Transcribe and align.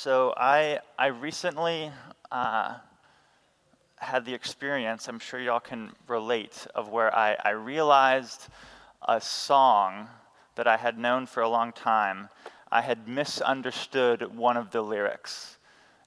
So 0.00 0.32
I 0.36 0.78
I 0.96 1.08
recently 1.08 1.90
uh, 2.30 2.76
had 3.96 4.24
the 4.24 4.32
experience. 4.32 5.08
I'm 5.08 5.18
sure 5.18 5.40
y'all 5.40 5.58
can 5.58 5.90
relate 6.06 6.68
of 6.76 6.88
where 6.88 7.12
I, 7.12 7.36
I 7.44 7.50
realized 7.50 8.46
a 9.08 9.20
song 9.20 10.06
that 10.54 10.68
I 10.68 10.76
had 10.76 10.98
known 11.00 11.26
for 11.26 11.42
a 11.42 11.48
long 11.48 11.72
time. 11.72 12.28
I 12.70 12.80
had 12.80 13.08
misunderstood 13.08 14.22
one 14.36 14.56
of 14.56 14.70
the 14.70 14.82
lyrics, 14.82 15.56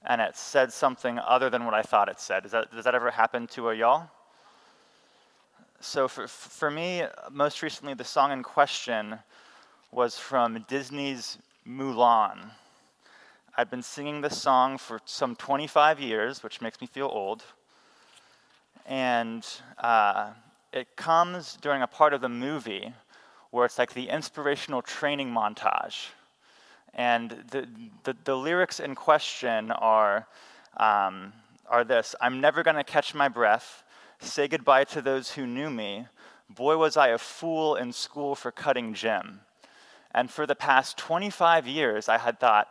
and 0.06 0.22
it 0.22 0.38
said 0.38 0.72
something 0.72 1.18
other 1.18 1.50
than 1.50 1.66
what 1.66 1.74
I 1.74 1.82
thought 1.82 2.08
it 2.08 2.18
said. 2.18 2.44
Does 2.44 2.52
that 2.52 2.72
does 2.74 2.84
that 2.84 2.94
ever 2.94 3.10
happen 3.10 3.46
to 3.48 3.68
a 3.68 3.74
y'all? 3.74 4.08
So 5.80 6.08
for 6.08 6.26
for 6.26 6.70
me, 6.70 7.04
most 7.30 7.60
recently, 7.60 7.92
the 7.92 8.04
song 8.04 8.32
in 8.32 8.42
question 8.42 9.18
was 9.90 10.18
from 10.18 10.64
Disney's 10.66 11.36
Mulan. 11.68 12.52
I've 13.54 13.68
been 13.68 13.82
singing 13.82 14.22
this 14.22 14.40
song 14.40 14.78
for 14.78 14.98
some 15.04 15.36
25 15.36 16.00
years, 16.00 16.42
which 16.42 16.62
makes 16.62 16.80
me 16.80 16.86
feel 16.86 17.10
old. 17.12 17.44
And 18.86 19.46
uh, 19.76 20.30
it 20.72 20.96
comes 20.96 21.58
during 21.60 21.82
a 21.82 21.86
part 21.86 22.14
of 22.14 22.22
the 22.22 22.30
movie 22.30 22.94
where 23.50 23.66
it's 23.66 23.78
like 23.78 23.92
the 23.92 24.08
inspirational 24.08 24.80
training 24.80 25.28
montage. 25.28 26.06
And 26.94 27.44
the, 27.50 27.68
the, 28.04 28.16
the 28.24 28.34
lyrics 28.34 28.80
in 28.80 28.94
question 28.94 29.70
are, 29.70 30.26
um, 30.78 31.34
are 31.68 31.84
this 31.84 32.14
I'm 32.22 32.40
never 32.40 32.62
going 32.62 32.76
to 32.76 32.84
catch 32.84 33.14
my 33.14 33.28
breath, 33.28 33.84
say 34.18 34.48
goodbye 34.48 34.84
to 34.84 35.02
those 35.02 35.32
who 35.32 35.46
knew 35.46 35.68
me. 35.68 36.06
Boy, 36.48 36.78
was 36.78 36.96
I 36.96 37.08
a 37.08 37.18
fool 37.18 37.76
in 37.76 37.92
school 37.92 38.34
for 38.34 38.50
cutting 38.50 38.94
gym. 38.94 39.40
And 40.14 40.30
for 40.30 40.46
the 40.46 40.54
past 40.54 40.96
25 40.96 41.66
years, 41.66 42.08
I 42.08 42.16
had 42.16 42.40
thought, 42.40 42.68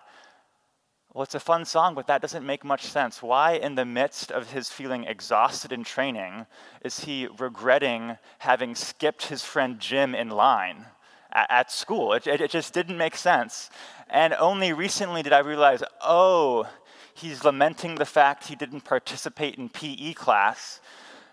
well, 1.14 1.23
it's 1.23 1.36
a 1.36 1.42
fun 1.42 1.66
song, 1.66 1.94
but 1.94 2.08
that 2.08 2.22
doesn't 2.22 2.45
make 2.45 2.64
much 2.64 2.86
sense. 2.86 3.22
Why, 3.22 3.54
in 3.54 3.76
the 3.76 3.84
midst 3.84 4.31
of 4.31 4.52
his 4.52 4.70
feeling 4.70 5.04
exhausted 5.04 5.73
in 5.73 5.84
training, 5.84 6.45
is 6.86 7.02
he 7.02 7.28
regretting 7.38 8.18
having 8.40 8.76
skipped 8.76 9.26
his 9.26 9.44
friend 9.44 9.78
Jim 9.78 10.16
in 10.16 10.30
line 10.30 10.86
at, 11.34 11.70
school? 11.70 12.14
It, 12.14 12.28
it, 12.28 12.40
it 12.40 12.50
just 12.50 12.73
didn't 12.73 12.98
make 12.98 13.18
sense. 13.18 13.70
And 14.09 14.34
only 14.36 14.72
recently 14.72 15.22
did 15.22 15.34
I 15.34 15.40
realize 15.40 15.84
oh, 16.02 16.66
he's 17.14 17.44
lamenting 17.44 17.96
the 17.96 18.06
fact 18.06 18.48
he 18.48 18.56
didn't 18.56 18.81
participate 18.81 19.56
in 19.56 19.68
PE 19.68 20.14
class, 20.14 20.80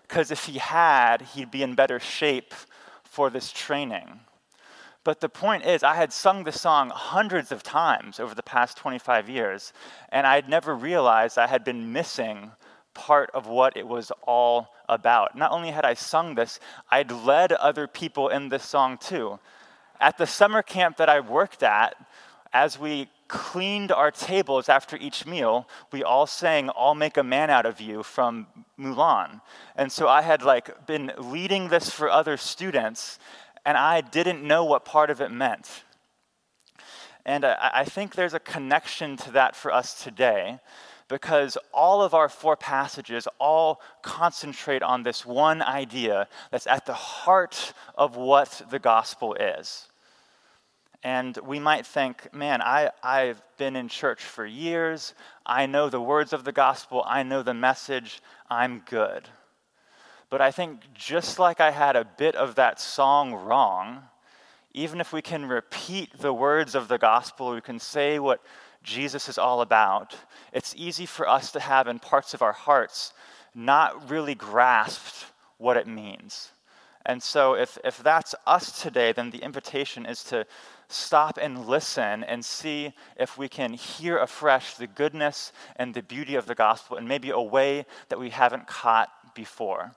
because 0.01 0.29
if 0.29 0.43
he 0.43 0.57
had, 0.57 1.21
he'd 1.21 1.51
be 1.51 1.63
in 1.63 1.75
better 1.75 2.01
shape 2.01 2.53
for 3.05 3.29
this 3.29 3.49
training. 3.49 4.19
But 5.09 5.21
the 5.21 5.27
point 5.27 5.65
is, 5.65 5.81
I 5.81 5.95
had 5.95 6.13
sung 6.13 6.43
the 6.43 6.51
song 6.51 6.91
hundreds 6.93 7.51
of 7.51 7.63
times 7.63 8.19
over 8.19 8.35
the 8.35 8.43
past 8.43 8.77
25 8.77 9.27
years, 9.27 9.73
and 10.09 10.27
I 10.27 10.35
had 10.35 10.47
never 10.47 10.75
realized 10.75 11.39
I 11.39 11.47
had 11.47 11.63
been 11.63 11.91
missing 11.91 12.51
part 12.93 13.31
of 13.33 13.47
what 13.47 13.75
it 13.75 13.87
was 13.87 14.11
all 14.21 14.67
about. 14.87 15.35
Not 15.35 15.51
only 15.51 15.71
had 15.71 15.83
I 15.83 15.95
sung 15.95 16.35
this, 16.35 16.59
I'd 16.91 17.11
led 17.11 17.51
other 17.53 17.87
people 17.87 18.29
in 18.29 18.49
this 18.49 18.63
song 18.63 18.99
too. 18.99 19.39
At 19.99 20.19
the 20.19 20.27
summer 20.27 20.61
camp 20.61 20.97
that 20.97 21.09
I 21.09 21.21
worked 21.21 21.63
at, 21.63 21.95
as 22.53 22.77
we 22.77 23.09
cleaned 23.27 23.91
our 23.91 24.11
tables 24.11 24.69
after 24.69 24.95
each 24.95 25.25
meal, 25.25 25.67
we 25.91 26.03
all 26.03 26.27
sang 26.27 26.69
I'll 26.77 26.93
Make 26.93 27.17
a 27.17 27.23
Man 27.23 27.49
Out 27.49 27.65
of 27.65 27.81
You 27.81 28.03
from 28.03 28.45
Mulan. 28.77 29.41
And 29.75 29.91
so 29.91 30.07
I 30.07 30.21
had 30.21 30.43
like 30.43 30.85
been 30.85 31.11
leading 31.17 31.69
this 31.69 31.89
for 31.89 32.11
other 32.11 32.37
students 32.37 33.17
and 33.69 33.77
I 33.77 34.01
didn't 34.01 34.41
know 34.41 34.65
what 34.65 34.83
part 34.83 35.11
of 35.11 35.21
it 35.21 35.29
meant. 35.29 35.83
And 37.23 37.45
I, 37.45 37.69
I 37.71 37.83
think 37.83 38.15
there's 38.15 38.33
a 38.33 38.39
connection 38.39 39.15
to 39.17 39.31
that 39.33 39.55
for 39.55 39.71
us 39.71 40.03
today 40.03 40.57
because 41.07 41.55
all 41.71 42.01
of 42.01 42.15
our 42.15 42.29
four 42.29 42.57
passages 42.57 43.27
all 43.37 43.79
concentrate 44.01 44.81
on 44.81 45.03
this 45.03 45.23
one 45.23 45.61
idea 45.61 46.27
that's 46.49 46.65
at 46.65 46.87
the 46.87 46.95
heart 46.95 47.75
of 47.93 48.15
what 48.15 48.59
the 48.71 48.79
gospel 48.79 49.35
is. 49.35 49.87
And 51.03 51.37
we 51.45 51.59
might 51.59 51.85
think, 51.85 52.33
man, 52.33 52.63
I, 52.63 52.89
I've 53.03 53.39
been 53.59 53.75
in 53.75 53.87
church 53.87 54.23
for 54.23 54.47
years. 54.47 55.13
I 55.45 55.67
know 55.67 55.91
the 55.91 56.01
words 56.01 56.33
of 56.33 56.43
the 56.43 56.51
gospel. 56.51 57.03
I 57.05 57.21
know 57.21 57.43
the 57.43 57.53
message. 57.53 58.19
I'm 58.49 58.81
good. 58.89 59.29
But 60.29 60.41
I 60.41 60.51
think 60.51 60.81
just 60.93 61.39
like 61.39 61.59
I 61.59 61.71
had 61.71 61.95
a 61.95 62.05
bit 62.05 62.35
of 62.35 62.55
that 62.55 62.79
song 62.79 63.33
wrong, 63.33 64.03
even 64.73 65.01
if 65.01 65.11
we 65.11 65.21
can 65.21 65.45
repeat 65.45 66.19
the 66.19 66.33
words 66.33 66.75
of 66.75 66.87
the 66.87 66.99
gospel, 66.99 67.51
we 67.51 67.61
can 67.61 67.79
say 67.79 68.19
what 68.19 68.41
Jesus 68.83 69.27
is 69.27 69.37
all 69.37 69.61
about, 69.61 70.15
it's 70.53 70.75
easy 70.77 71.05
for 71.05 71.27
us 71.27 71.51
to 71.51 71.59
have 71.59 71.87
in 71.87 71.99
parts 71.99 72.33
of 72.33 72.41
our 72.41 72.53
hearts 72.53 73.13
not 73.55 74.09
really 74.09 74.35
grasped 74.35 75.25
what 75.57 75.77
it 75.77 75.87
means. 75.87 76.51
And 77.05 77.21
so, 77.23 77.55
if, 77.55 77.77
if 77.83 77.97
that's 77.97 78.35
us 78.45 78.81
today, 78.81 79.11
then 79.13 79.31
the 79.31 79.39
invitation 79.39 80.05
is 80.05 80.23
to 80.25 80.45
stop 80.89 81.39
and 81.41 81.65
listen 81.65 82.23
and 82.23 82.43
see 82.45 82.93
if 83.17 83.37
we 83.37 83.47
can 83.47 83.73
hear 83.73 84.19
afresh 84.19 84.75
the 84.75 84.87
goodness 84.87 85.51
and 85.77 85.93
the 85.93 86.03
beauty 86.03 86.35
of 86.35 86.45
the 86.45 86.55
gospel 86.55 86.97
in 86.97 87.07
maybe 87.07 87.31
a 87.31 87.39
way 87.39 87.85
that 88.09 88.19
we 88.19 88.29
haven't 88.29 88.67
caught 88.67 89.09
before 89.33 89.91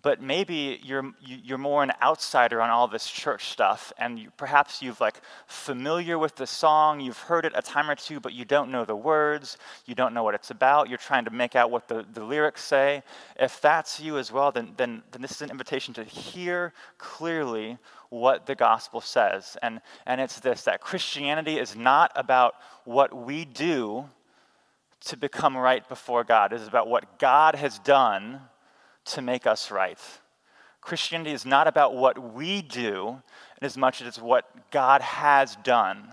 but 0.00 0.22
maybe 0.22 0.80
you're 0.82 1.12
you're 1.20 1.58
more 1.58 1.82
an 1.82 1.92
outsider 2.00 2.62
on 2.62 2.70
all 2.70 2.88
this 2.88 3.06
church 3.06 3.50
stuff 3.50 3.92
and 3.98 4.18
you, 4.18 4.30
perhaps 4.38 4.80
you've 4.80 5.00
like 5.00 5.20
familiar 5.46 6.18
with 6.18 6.34
the 6.36 6.46
song 6.46 6.98
you've 6.98 7.18
heard 7.18 7.44
it 7.44 7.52
a 7.54 7.60
time 7.60 7.90
or 7.90 7.94
two 7.94 8.18
but 8.18 8.32
you 8.32 8.44
don't 8.46 8.70
know 8.70 8.86
the 8.86 8.96
words 8.96 9.58
you 9.84 9.94
don't 9.94 10.14
know 10.14 10.22
what 10.22 10.34
it's 10.34 10.50
about 10.50 10.88
you're 10.88 10.96
trying 10.96 11.26
to 11.26 11.30
make 11.30 11.54
out 11.54 11.70
what 11.70 11.88
the, 11.88 12.06
the 12.14 12.24
lyrics 12.24 12.64
say. 12.64 13.02
If 13.38 13.60
that's 13.60 14.00
you 14.00 14.16
as 14.16 14.32
well 14.32 14.50
then, 14.50 14.72
then 14.76 15.02
then 15.10 15.20
this 15.20 15.32
is 15.32 15.42
an 15.42 15.50
invitation 15.50 15.92
to 15.94 16.04
hear 16.04 16.72
clearly 16.96 17.76
what 18.08 18.46
the 18.46 18.54
gospel 18.54 19.02
says. 19.02 19.58
And 19.62 19.80
and 20.06 20.20
it's 20.20 20.40
this 20.40 20.62
that 20.62 20.80
christianity 20.80 21.58
is 21.58 21.76
not 21.76 22.12
about 22.14 22.54
what 22.84 23.14
we 23.14 23.44
do 23.44 24.06
to 25.04 25.16
become 25.16 25.56
right 25.56 25.86
before 25.86 26.24
god. 26.24 26.54
It 26.54 26.62
is 26.62 26.68
about 26.68 26.88
what 26.88 27.18
god 27.18 27.56
has 27.56 27.78
done 27.80 28.40
to 29.06 29.22
make 29.22 29.46
us 29.46 29.70
right. 29.70 29.98
Christianity 30.80 31.30
is 31.30 31.46
not 31.46 31.68
about 31.68 31.94
what 31.94 32.34
we 32.34 32.62
do 32.62 33.22
as 33.60 33.76
much 33.76 34.00
as 34.00 34.08
it's 34.08 34.18
what 34.18 34.70
God 34.70 35.00
has 35.00 35.56
done. 35.56 36.12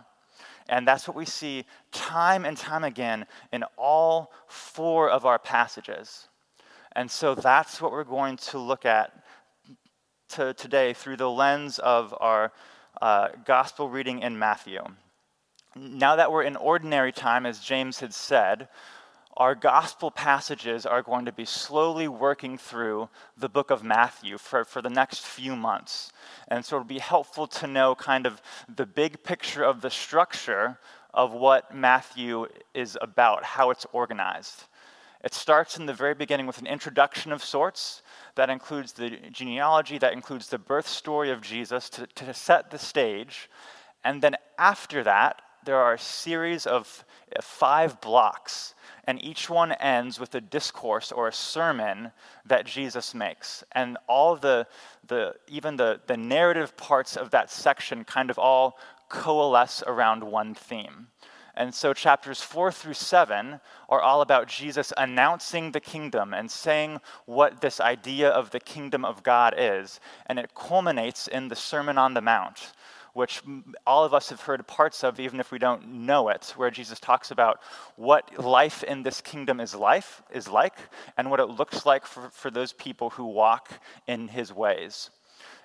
And 0.69 0.88
that's 0.88 1.07
what 1.07 1.17
we 1.17 1.25
see 1.25 1.66
time 1.91 2.45
and 2.45 2.55
time 2.55 2.83
again 2.83 3.25
in 3.51 3.63
all 3.75 4.31
four 4.47 5.09
of 5.09 5.25
our 5.25 5.39
passages. 5.39 6.27
And 6.95 7.09
so 7.09 7.33
that's 7.33 7.81
what 7.81 7.91
we're 7.91 8.03
going 8.03 8.38
to 8.38 8.59
look 8.59 8.85
at 8.85 9.11
to 10.29 10.53
today 10.53 10.94
through 10.94 11.17
the 11.17 11.29
lens 11.29 11.79
of 11.79 12.13
our 12.19 12.51
uh, 13.01 13.29
gospel 13.45 13.89
reading 13.89 14.19
in 14.19 14.38
Matthew. 14.38 14.81
Now 15.75 16.16
that 16.17 16.31
we're 16.31 16.44
in 16.44 16.56
ordinary 16.56 17.11
time, 17.11 17.45
as 17.45 17.59
James 17.59 18.00
had 18.00 18.13
said, 18.13 18.67
our 19.39 19.55
gospel 19.55 20.11
passages 20.11 20.85
are 20.85 21.01
going 21.01 21.23
to 21.23 21.31
be 21.31 21.45
slowly 21.45 22.09
working 22.09 22.57
through 22.57 23.07
the 23.38 23.47
book 23.47 23.72
of 23.72 23.85
Matthew 23.85 24.38
for, 24.38 24.66
for 24.66 24.81
the 24.81 24.89
next 24.89 25.25
few 25.25 25.55
months. 25.55 26.11
And 26.50 26.66
so 26.66 26.75
it'll 26.75 26.85
be 26.85 27.00
helpful 27.00 27.47
to 27.47 27.66
know 27.66 27.95
kind 27.95 28.25
of 28.25 28.41
the 28.67 28.85
big 28.85 29.23
picture 29.23 29.63
of 29.63 29.79
the 29.79 29.89
structure 29.89 30.77
of 31.13 31.31
what 31.31 31.73
Matthew 31.73 32.47
is 32.73 32.97
about, 33.01 33.45
how 33.45 33.69
it's 33.69 33.85
organized. 33.94 34.66
It 35.23 35.33
starts 35.33 35.77
in 35.77 35.85
the 35.85 35.94
very 35.94 36.13
beginning 36.13 36.45
with 36.45 36.59
an 36.59 36.67
introduction 36.67 37.31
of 37.31 37.41
sorts 37.41 38.01
that 38.35 38.50
includes 38.50 38.91
the 38.91 39.09
genealogy, 39.31 39.97
that 40.00 40.13
includes 40.13 40.50
the 40.50 40.57
birth 40.57 40.88
story 40.88 41.31
of 41.31 41.41
Jesus 41.41 41.89
to, 41.91 42.07
to 42.07 42.33
set 42.33 42.71
the 42.71 42.77
stage. 42.77 43.50
And 44.03 44.21
then 44.21 44.36
after 44.57 45.01
that, 45.03 45.41
there 45.65 45.77
are 45.77 45.94
a 45.94 46.00
series 46.00 46.65
of 46.65 47.03
uh, 47.35 47.41
five 47.41 48.00
blocks 48.01 48.75
and 49.09 49.23
each 49.23 49.50
one 49.50 49.71
ends 49.71 50.19
with 50.19 50.35
a 50.35 50.41
discourse 50.41 51.11
or 51.11 51.27
a 51.27 51.33
sermon 51.33 52.11
that 52.45 52.67
Jesus 52.67 53.15
makes. 53.15 53.63
And 53.71 53.97
all 54.07 54.35
the, 54.35 54.67
the 55.07 55.33
even 55.47 55.77
the, 55.77 56.00
the 56.06 56.15
narrative 56.15 56.77
parts 56.77 57.17
of 57.17 57.31
that 57.31 57.50
section 57.50 58.03
kind 58.03 58.29
of 58.29 58.38
all 58.38 58.77
coalesce 59.09 59.81
around 59.88 60.23
one 60.23 60.53
theme. 60.53 61.07
And 61.56 61.73
so 61.73 61.91
chapters 61.91 62.41
four 62.41 62.71
through 62.71 62.94
seven 62.94 63.59
are 63.89 64.00
all 64.00 64.21
about 64.21 64.47
Jesus 64.47 64.94
announcing 64.95 65.71
the 65.71 65.79
kingdom 65.79 66.33
and 66.33 66.50
saying 66.50 67.01
what 67.25 67.59
this 67.59 67.81
idea 67.81 68.29
of 68.29 68.51
the 68.51 68.59
kingdom 68.59 69.03
of 69.03 69.23
God 69.23 69.55
is. 69.57 70.00
And 70.27 70.39
it 70.39 70.55
culminates 70.55 71.27
in 71.27 71.47
the 71.47 71.55
Sermon 71.55 71.97
on 71.97 72.13
the 72.13 72.21
Mount, 72.21 72.73
which 73.19 73.44
all 73.86 74.06
of 74.06 74.13
us 74.13 74.30
have 74.30 74.39
heard 74.39 74.66
parts 74.66 75.04
of, 75.04 75.19
even 75.19 75.42
if 75.42 75.51
we 75.51 75.60
don't 75.60 75.86
know 75.89 76.30
it, 76.30 76.54
where 76.56 76.71
Jesus 76.71 77.01
talks 77.01 77.31
about 77.31 77.60
what 77.98 78.39
life 78.42 78.81
in 78.81 79.04
this 79.04 79.19
kingdom 79.19 79.60
is 79.60 79.75
life 79.75 80.24
is 80.31 80.48
like, 80.48 80.77
and 81.18 81.30
what 81.30 81.42
it 81.42 81.50
looks 81.50 81.86
like 81.86 82.06
for, 82.06 82.30
for 82.30 82.50
those 82.50 82.71
people 82.71 83.10
who 83.10 83.25
walk 83.25 83.81
in 84.07 84.30
his 84.30 84.54
ways. 84.54 85.10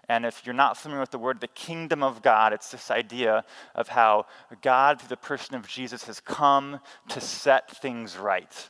And 0.09 0.27
if 0.27 0.45
you're 0.45 0.53
not 0.53 0.77
familiar 0.77 1.01
with 1.01 1.13
the 1.13 1.19
word, 1.19 1.41
the 1.41 1.47
kingdom 1.47 2.03
of 2.03 2.23
God, 2.23 2.53
it's 2.53 2.73
this 2.73 2.91
idea 2.91 3.45
of 3.77 3.87
how 3.87 4.27
God, 4.61 4.99
through 4.99 5.11
the 5.11 5.17
person 5.17 5.55
of 5.55 5.69
Jesus, 5.69 6.05
has 6.07 6.19
come 6.19 6.81
to 7.09 7.21
set 7.21 7.71
things 7.71 8.19
right. 8.19 8.69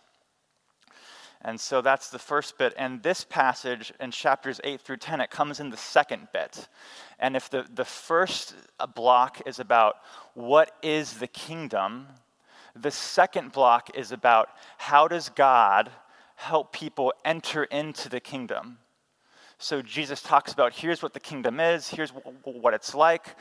And 1.44 1.61
so 1.61 1.82
that's 1.82 2.08
the 2.08 2.19
first 2.19 2.56
bit. 2.56 2.73
And 2.79 3.02
this 3.02 3.23
passage 3.23 3.93
in 4.00 4.11
chapters 4.11 4.61
8 4.64 4.81
through 4.81 4.96
10, 4.96 5.20
it 5.20 5.31
comes 5.31 5.61
in 5.61 5.69
the 5.69 5.76
second 5.76 6.29
bit. 6.32 6.69
And 7.19 7.37
if 7.37 7.50
the, 7.50 7.67
the 7.73 7.85
first 7.85 8.55
block 8.94 9.43
is 9.46 9.61
about 9.61 9.96
what 10.32 10.70
is 10.82 11.19
the 11.19 11.26
kingdom, 11.26 12.06
the 12.75 12.91
second 12.91 13.52
block 13.52 13.94
is 13.94 14.11
about 14.11 14.49
how 14.79 15.06
does 15.06 15.29
God 15.29 15.91
help 16.37 16.73
people 16.73 17.12
enter 17.26 17.64
into 17.64 18.08
the 18.08 18.20
kingdom. 18.20 18.79
So 19.58 19.82
Jesus 19.82 20.23
talks 20.23 20.52
about 20.52 20.73
here's 20.73 21.02
what 21.02 21.12
the 21.12 21.20
kingdom 21.20 21.61
is, 21.61 21.88
here's 21.88 22.11
what 22.11 22.75
it's 22.75 22.94
like. 22.94 23.37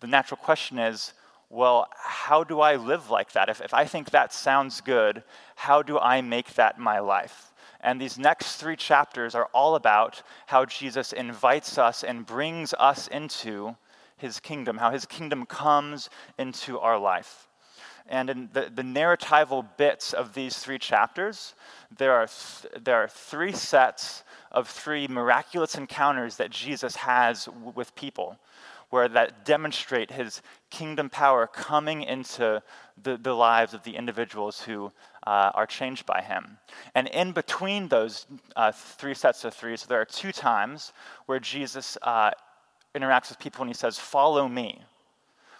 The 0.00 0.06
natural 0.08 0.38
question 0.38 0.78
is, 0.78 1.14
well, 1.50 1.88
how 1.94 2.44
do 2.44 2.60
I 2.60 2.76
live 2.76 3.10
like 3.10 3.32
that? 3.32 3.48
If, 3.48 3.60
if 3.60 3.74
I 3.74 3.84
think 3.84 4.10
that 4.10 4.32
sounds 4.32 4.80
good, 4.80 5.22
how 5.54 5.82
do 5.82 5.98
I 5.98 6.20
make 6.20 6.54
that 6.54 6.78
my 6.78 6.98
life? 6.98 7.52
And 7.80 8.00
these 8.00 8.18
next 8.18 8.56
three 8.56 8.76
chapters 8.76 9.34
are 9.34 9.48
all 9.52 9.74
about 9.74 10.22
how 10.46 10.64
Jesus 10.64 11.12
invites 11.12 11.76
us 11.76 12.02
and 12.02 12.24
brings 12.24 12.74
us 12.74 13.08
into 13.08 13.76
his 14.16 14.40
kingdom, 14.40 14.78
how 14.78 14.90
his 14.90 15.04
kingdom 15.04 15.44
comes 15.44 16.08
into 16.38 16.78
our 16.78 16.98
life. 16.98 17.48
And 18.06 18.28
in 18.28 18.48
the, 18.52 18.70
the 18.74 18.82
narratival 18.82 19.66
bits 19.76 20.12
of 20.12 20.34
these 20.34 20.58
three 20.58 20.78
chapters, 20.78 21.54
there 21.96 22.12
are, 22.12 22.26
th- 22.26 22.84
there 22.84 22.96
are 22.96 23.08
three 23.08 23.52
sets 23.52 24.24
of 24.52 24.68
three 24.68 25.08
miraculous 25.08 25.74
encounters 25.74 26.36
that 26.36 26.50
Jesus 26.50 26.96
has 26.96 27.46
w- 27.46 27.72
with 27.74 27.94
people, 27.94 28.38
where 28.94 29.08
that 29.08 29.44
demonstrate 29.44 30.12
his 30.12 30.40
kingdom 30.70 31.10
power 31.10 31.48
coming 31.48 32.04
into 32.04 32.62
the, 33.02 33.16
the 33.16 33.34
lives 33.34 33.74
of 33.74 33.82
the 33.82 33.96
individuals 33.96 34.60
who 34.60 34.92
uh, 35.26 35.50
are 35.52 35.66
changed 35.66 36.06
by 36.06 36.22
him. 36.22 36.56
And 36.94 37.08
in 37.08 37.32
between 37.32 37.88
those 37.88 38.24
uh, 38.54 38.70
three 38.70 39.14
sets 39.14 39.44
of 39.44 39.52
three, 39.52 39.76
so 39.76 39.86
there 39.88 40.00
are 40.00 40.04
two 40.04 40.30
times 40.30 40.92
where 41.26 41.40
Jesus 41.40 41.98
uh, 42.02 42.30
interacts 42.94 43.30
with 43.30 43.40
people 43.40 43.62
and 43.62 43.68
he 43.68 43.74
says, 43.74 43.98
Follow 43.98 44.46
me 44.46 44.80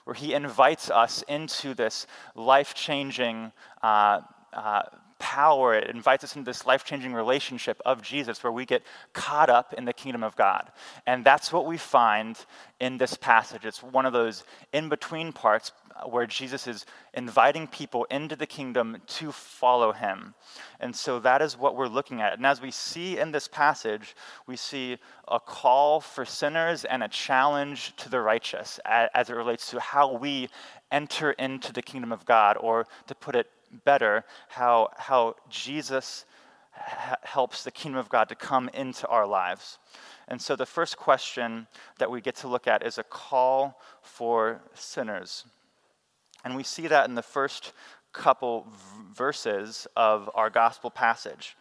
where 0.05 0.15
he 0.15 0.33
invites 0.33 0.89
us 0.89 1.25
into 1.27 1.75
this 1.75 2.07
life 2.37 2.73
changing 2.73 3.51
uh, 3.83 4.21
uh, 4.53 4.83
power. 5.25 5.75
It 5.75 5.88
invites 5.88 6.23
us 6.23 6.37
into 6.37 6.44
this 6.44 6.67
life 6.67 6.85
changing 6.85 7.15
relationship 7.15 7.81
of 7.87 8.03
Jesus 8.03 8.44
where 8.44 8.53
we 8.53 8.67
get 8.67 8.82
caught 9.15 9.49
up 9.49 9.73
in 9.73 9.87
the 9.87 9.94
kingdom 9.94 10.23
of 10.23 10.37
God. 10.37 10.71
And 11.06 11.25
that's 11.25 11.50
what 11.50 11.65
we 11.65 11.79
find 11.79 12.37
in 12.79 12.99
this 12.99 13.15
passage. 13.15 13.65
It's 13.65 13.82
one 13.82 14.05
of 14.05 14.12
those 14.12 14.44
in 14.75 14.91
between 14.91 15.32
parts 15.32 15.73
uh, 15.97 16.06
where 16.06 16.26
Jesus 16.26 16.67
is 16.67 16.85
inviting 17.15 17.67
people 17.67 18.05
into 18.11 18.37
the 18.37 18.47
kingdom 18.47 18.99
to 19.06 19.32
follow 19.32 19.93
him. 19.93 20.35
And 20.79 20.94
so 20.94 21.19
that 21.21 21.41
is 21.41 21.56
what 21.56 21.75
we're 21.75 21.88
looking 21.88 22.20
at. 22.20 22.35
And 22.35 22.44
as 22.44 22.61
we 22.61 22.70
see 22.70 23.19
in 23.19 23.32
this 23.32 23.49
passage, 23.49 24.15
we 24.47 24.56
see 24.56 24.99
a 25.27 25.41
call 25.41 26.03
for 26.03 26.27
sinners 26.27 26.85
and 26.85 27.03
a 27.03 27.09
challenge 27.09 27.97
to 27.97 28.11
the 28.11 28.20
righteous 28.20 28.79
as 28.85 29.31
it 29.31 29.37
relates 29.37 29.70
to 29.70 29.81
how 29.81 30.12
we 30.19 30.50
enter 30.93 31.31
into 31.32 31.73
the 31.73 31.82
kingdom 31.82 32.12
of 32.12 32.27
God, 32.27 32.56
or 32.61 32.87
to 33.06 33.15
put 33.15 33.35
it 33.35 33.49
better, 33.85 34.25
how, 34.49 34.91
how 34.97 35.37
Jesus 35.49 36.25
helps 37.23 37.65
the 37.65 37.71
kingdom 37.71 37.99
of 37.99 38.09
God 38.09 38.29
to 38.29 38.35
come 38.35 38.69
into 38.75 39.06
our 39.06 39.26
lives. 39.26 39.79
And 40.29 40.41
so 40.41 40.56
the 40.56 40.67
first 40.67 40.97
question 40.97 41.67
that 41.99 42.11
we 42.11 42.21
get 42.21 42.37
to 42.37 42.49
look 42.49 42.67
at 42.67 42.85
is 42.85 42.99
a 42.99 43.05
call 43.05 43.81
for 44.03 44.62
sinners. 44.75 45.44
And 46.44 46.56
we 46.56 46.62
see 46.62 46.87
that 46.88 47.09
in 47.09 47.15
the 47.15 47.23
first 47.23 47.73
couple 48.12 48.67
verses 49.12 49.87
of 49.97 50.31
our 50.35 50.50
gospel 50.50 50.91
passage. 50.91 51.56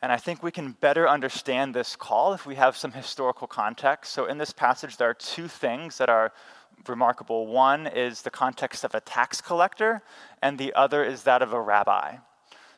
And 0.00 0.12
I 0.12 0.16
think 0.16 0.42
we 0.42 0.52
can 0.52 0.72
better 0.80 1.08
understand 1.08 1.74
this 1.74 1.96
call 1.96 2.32
if 2.32 2.46
we 2.46 2.54
have 2.54 2.76
some 2.76 2.92
historical 2.92 3.46
context. 3.46 4.12
So, 4.12 4.26
in 4.26 4.38
this 4.38 4.52
passage, 4.52 4.96
there 4.96 5.10
are 5.10 5.14
two 5.14 5.48
things 5.48 5.98
that 5.98 6.08
are 6.08 6.32
remarkable. 6.86 7.46
One 7.46 7.86
is 7.86 8.22
the 8.22 8.30
context 8.30 8.84
of 8.84 8.94
a 8.94 9.00
tax 9.00 9.40
collector, 9.40 10.02
and 10.42 10.58
the 10.58 10.74
other 10.74 11.04
is 11.04 11.22
that 11.24 11.42
of 11.42 11.52
a 11.52 11.60
rabbi. 11.60 12.16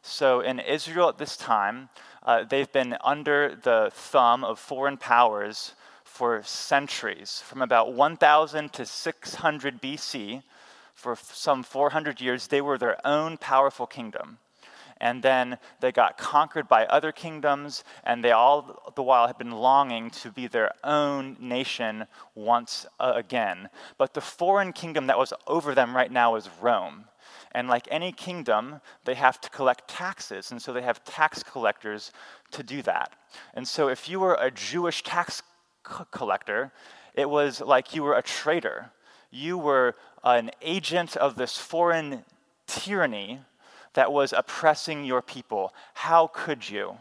So, 0.02 0.40
in 0.40 0.60
Israel 0.60 1.08
at 1.08 1.18
this 1.18 1.36
time, 1.36 1.90
uh, 2.22 2.44
they've 2.44 2.72
been 2.72 2.96
under 3.04 3.54
the 3.54 3.90
thumb 3.92 4.44
of 4.44 4.58
foreign 4.58 4.96
powers 4.96 5.74
for 6.04 6.42
centuries, 6.42 7.42
from 7.46 7.62
about 7.62 7.92
1000 7.92 8.72
to 8.72 8.86
600 8.86 9.80
BC 9.80 10.42
for 11.00 11.16
some 11.16 11.62
400 11.62 12.20
years, 12.20 12.46
they 12.46 12.60
were 12.60 12.76
their 12.76 13.04
own 13.06 13.38
powerful 13.38 13.86
kingdom. 13.86 14.38
And 15.00 15.22
then 15.22 15.58
they 15.80 15.92
got 15.92 16.18
conquered 16.18 16.68
by 16.68 16.84
other 16.86 17.12
kingdoms, 17.12 17.84
and 18.04 18.22
they 18.22 18.32
all 18.32 18.92
the 18.94 19.02
while 19.02 19.26
had 19.26 19.38
been 19.38 19.50
longing 19.50 20.10
to 20.10 20.30
be 20.30 20.46
their 20.46 20.72
own 20.84 21.36
nation 21.40 22.06
once 22.34 22.86
uh, 22.98 23.12
again. 23.14 23.70
But 23.98 24.14
the 24.14 24.20
foreign 24.20 24.72
kingdom 24.72 25.06
that 25.06 25.18
was 25.18 25.32
over 25.46 25.74
them 25.74 25.96
right 25.96 26.12
now 26.12 26.34
is 26.36 26.48
Rome. 26.60 27.06
And 27.52 27.68
like 27.68 27.88
any 27.90 28.12
kingdom, 28.12 28.80
they 29.04 29.14
have 29.14 29.40
to 29.40 29.50
collect 29.50 29.88
taxes, 29.88 30.50
and 30.50 30.60
so 30.60 30.72
they 30.72 30.82
have 30.82 31.04
tax 31.04 31.42
collectors 31.42 32.12
to 32.52 32.62
do 32.62 32.82
that. 32.82 33.14
And 33.54 33.66
so 33.66 33.88
if 33.88 34.08
you 34.08 34.20
were 34.20 34.34
a 34.34 34.50
Jewish 34.50 35.02
tax 35.02 35.42
collector, 36.10 36.72
it 37.14 37.28
was 37.28 37.60
like 37.60 37.94
you 37.94 38.02
were 38.02 38.16
a 38.16 38.22
traitor 38.22 38.92
you 39.30 39.56
were 39.56 39.94
an 40.24 40.50
agent 40.60 41.16
of 41.16 41.36
this 41.36 41.56
foreign 41.56 42.24
tyranny 42.66 43.40
that 43.94 44.12
was 44.12 44.32
oppressing 44.32 45.04
your 45.04 45.22
people. 45.22 45.74
How 45.94 46.28
could 46.28 46.68
you? 46.68 46.96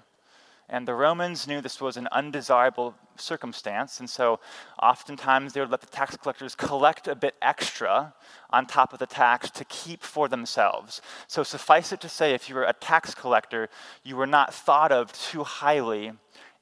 And 0.72 0.88
the 0.88 0.94
Romans 0.94 1.48
knew 1.48 1.62
this 1.62 1.82
was 1.82 1.98
an 1.98 2.08
undesirable 2.12 2.94
circumstance, 3.16 4.00
and 4.00 4.08
so 4.08 4.40
oftentimes 4.82 5.54
they 5.54 5.62
would 5.62 5.72
let 5.72 5.82
the 5.82 5.88
tax 5.88 6.16
collectors 6.16 6.54
collect 6.56 7.08
a 7.08 7.16
bit 7.16 7.34
extra 7.42 8.14
on 8.52 8.68
top 8.68 8.94
of 8.94 9.00
the 9.00 9.08
tax 9.08 9.50
to 9.50 9.66
keep 9.66 10.04
for 10.04 10.28
themselves. 10.28 11.02
So 11.28 11.42
suffice 11.42 11.92
it 11.92 12.02
to 12.02 12.10
say, 12.10 12.36
if 12.36 12.48
you 12.48 12.54
were 12.54 12.66
a 12.66 12.74
tax 12.74 13.16
collector, 13.16 13.68
you 14.04 14.16
were 14.16 14.28
not 14.28 14.54
thought 14.54 14.92
of 14.92 15.12
too 15.12 15.44
highly 15.44 16.14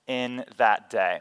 in 0.07 0.45
that 0.55 0.89
day. 0.89 1.19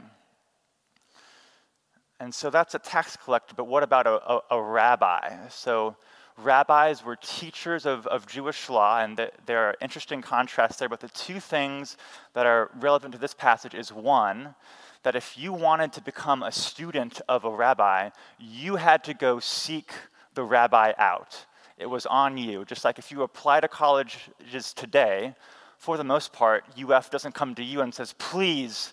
And 2.21 2.33
so 2.33 2.51
that's 2.51 2.75
a 2.75 2.79
tax 2.79 3.17
collector, 3.17 3.55
but 3.57 3.67
what 3.67 3.83
about 3.83 4.07
a, 4.07 4.33
a, 4.33 4.41
a 4.53 4.63
rabbi? 4.63 5.49
So 5.49 5.97
rabbis 6.39 7.05
were 7.05 7.17
teachers 7.17 7.87
of, 7.87 8.07
of 8.07 8.27
Jewish 8.27 8.69
law, 8.69 9.01
and 9.01 9.17
the, 9.17 9.31
there 9.47 9.67
are 9.67 9.77
interesting 9.81 10.23
contrasts 10.23 10.79
there. 10.79 10.89
But 10.89 11.01
the 11.01 11.09
two 11.09 11.41
things 11.41 11.97
that 12.35 12.47
are 12.47 12.71
relevant 12.79 13.13
to 13.15 13.19
this 13.19 13.35
passage 13.35 13.75
is 13.75 13.93
one, 13.93 14.55
that 15.03 15.17
if 15.17 15.39
you 15.39 15.53
wanted 15.53 15.93
to 15.95 16.01
become 16.01 16.43
a 16.43 16.53
student 16.53 17.21
of 17.29 17.45
a 17.45 17.51
rabbi, 17.51 18.11
you 18.39 18.77
had 18.77 19.05
to 19.05 19.15
go 19.15 19.41
seek 19.41 19.93
the 20.35 20.43
rabbi 20.43 20.93
out. 20.99 21.47
It 21.79 21.87
was 21.87 22.07
on 22.07 22.37
you. 22.37 22.65
Just 22.65 22.85
like 22.85 22.99
if 22.99 23.11
you 23.11 23.23
apply 23.23 23.61
to 23.61 23.69
colleges 23.69 24.73
today, 24.75 25.35
for 25.79 25.97
the 25.97 26.05
most 26.05 26.33
part, 26.33 26.65
UF 26.79 27.11
doesn't 27.11 27.35
come 27.35 27.55
to 27.55 27.63
you 27.63 27.83
and 27.83 27.95
says, 27.95 28.15
please 28.19 28.93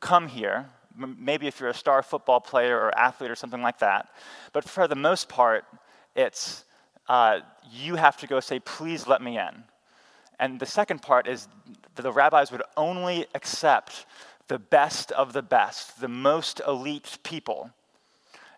come 0.00 0.28
here 0.28 0.66
maybe 0.96 1.46
if 1.46 1.60
you're 1.60 1.70
a 1.70 1.74
star 1.74 2.02
football 2.02 2.40
player 2.40 2.78
or 2.78 2.96
athlete 2.98 3.30
or 3.30 3.34
something 3.34 3.62
like 3.62 3.78
that. 3.78 4.08
But 4.52 4.64
for 4.64 4.88
the 4.88 4.96
most 4.96 5.28
part, 5.28 5.64
it's 6.14 6.64
uh, 7.10 7.40
you 7.72 7.96
have 7.96 8.16
to 8.18 8.28
go 8.28 8.38
say, 8.38 8.60
please 8.60 9.08
let 9.08 9.20
me 9.20 9.36
in. 9.36 9.64
And 10.38 10.60
the 10.60 10.66
second 10.66 11.02
part 11.02 11.26
is 11.26 11.48
that 11.96 12.02
the 12.02 12.12
rabbis 12.12 12.52
would 12.52 12.62
only 12.76 13.26
accept 13.34 14.06
the 14.46 14.60
best 14.60 15.10
of 15.10 15.32
the 15.32 15.42
best, 15.42 16.00
the 16.00 16.06
most 16.06 16.60
elite 16.68 17.18
people. 17.24 17.70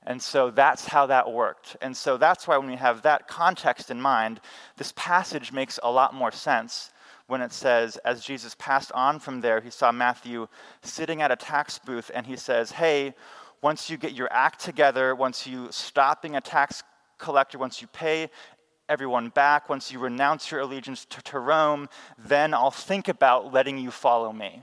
And 0.04 0.20
so 0.20 0.50
that's 0.50 0.84
how 0.84 1.06
that 1.06 1.32
worked. 1.32 1.78
And 1.80 1.96
so 1.96 2.18
that's 2.18 2.46
why 2.46 2.58
when 2.58 2.68
we 2.68 2.76
have 2.76 3.00
that 3.02 3.26
context 3.26 3.90
in 3.90 3.98
mind, 3.98 4.38
this 4.76 4.92
passage 4.96 5.50
makes 5.50 5.80
a 5.82 5.90
lot 5.90 6.12
more 6.12 6.30
sense 6.30 6.90
when 7.28 7.40
it 7.40 7.52
says, 7.54 7.96
as 8.04 8.22
Jesus 8.22 8.54
passed 8.58 8.92
on 8.92 9.18
from 9.18 9.40
there, 9.40 9.62
he 9.62 9.70
saw 9.70 9.90
Matthew 9.90 10.46
sitting 10.82 11.22
at 11.22 11.32
a 11.32 11.36
tax 11.36 11.78
booth 11.78 12.10
and 12.14 12.26
he 12.26 12.36
says, 12.36 12.72
Hey, 12.72 13.14
once 13.62 13.88
you 13.88 13.96
get 13.96 14.12
your 14.12 14.30
act 14.30 14.60
together, 14.60 15.14
once 15.14 15.46
you 15.46 15.68
stop 15.70 16.20
being 16.20 16.36
a 16.36 16.40
tax 16.42 16.82
collector, 17.22 17.58
once 17.58 17.80
you 17.80 17.88
pay 17.88 18.28
everyone 18.88 19.30
back, 19.30 19.68
once 19.68 19.90
you 19.92 19.98
renounce 19.98 20.50
your 20.50 20.60
allegiance 20.60 21.06
to, 21.06 21.22
to 21.22 21.38
Rome, 21.38 21.88
then 22.18 22.52
I'll 22.52 22.70
think 22.70 23.08
about 23.08 23.52
letting 23.52 23.78
you 23.78 23.90
follow 23.90 24.32
me. 24.32 24.62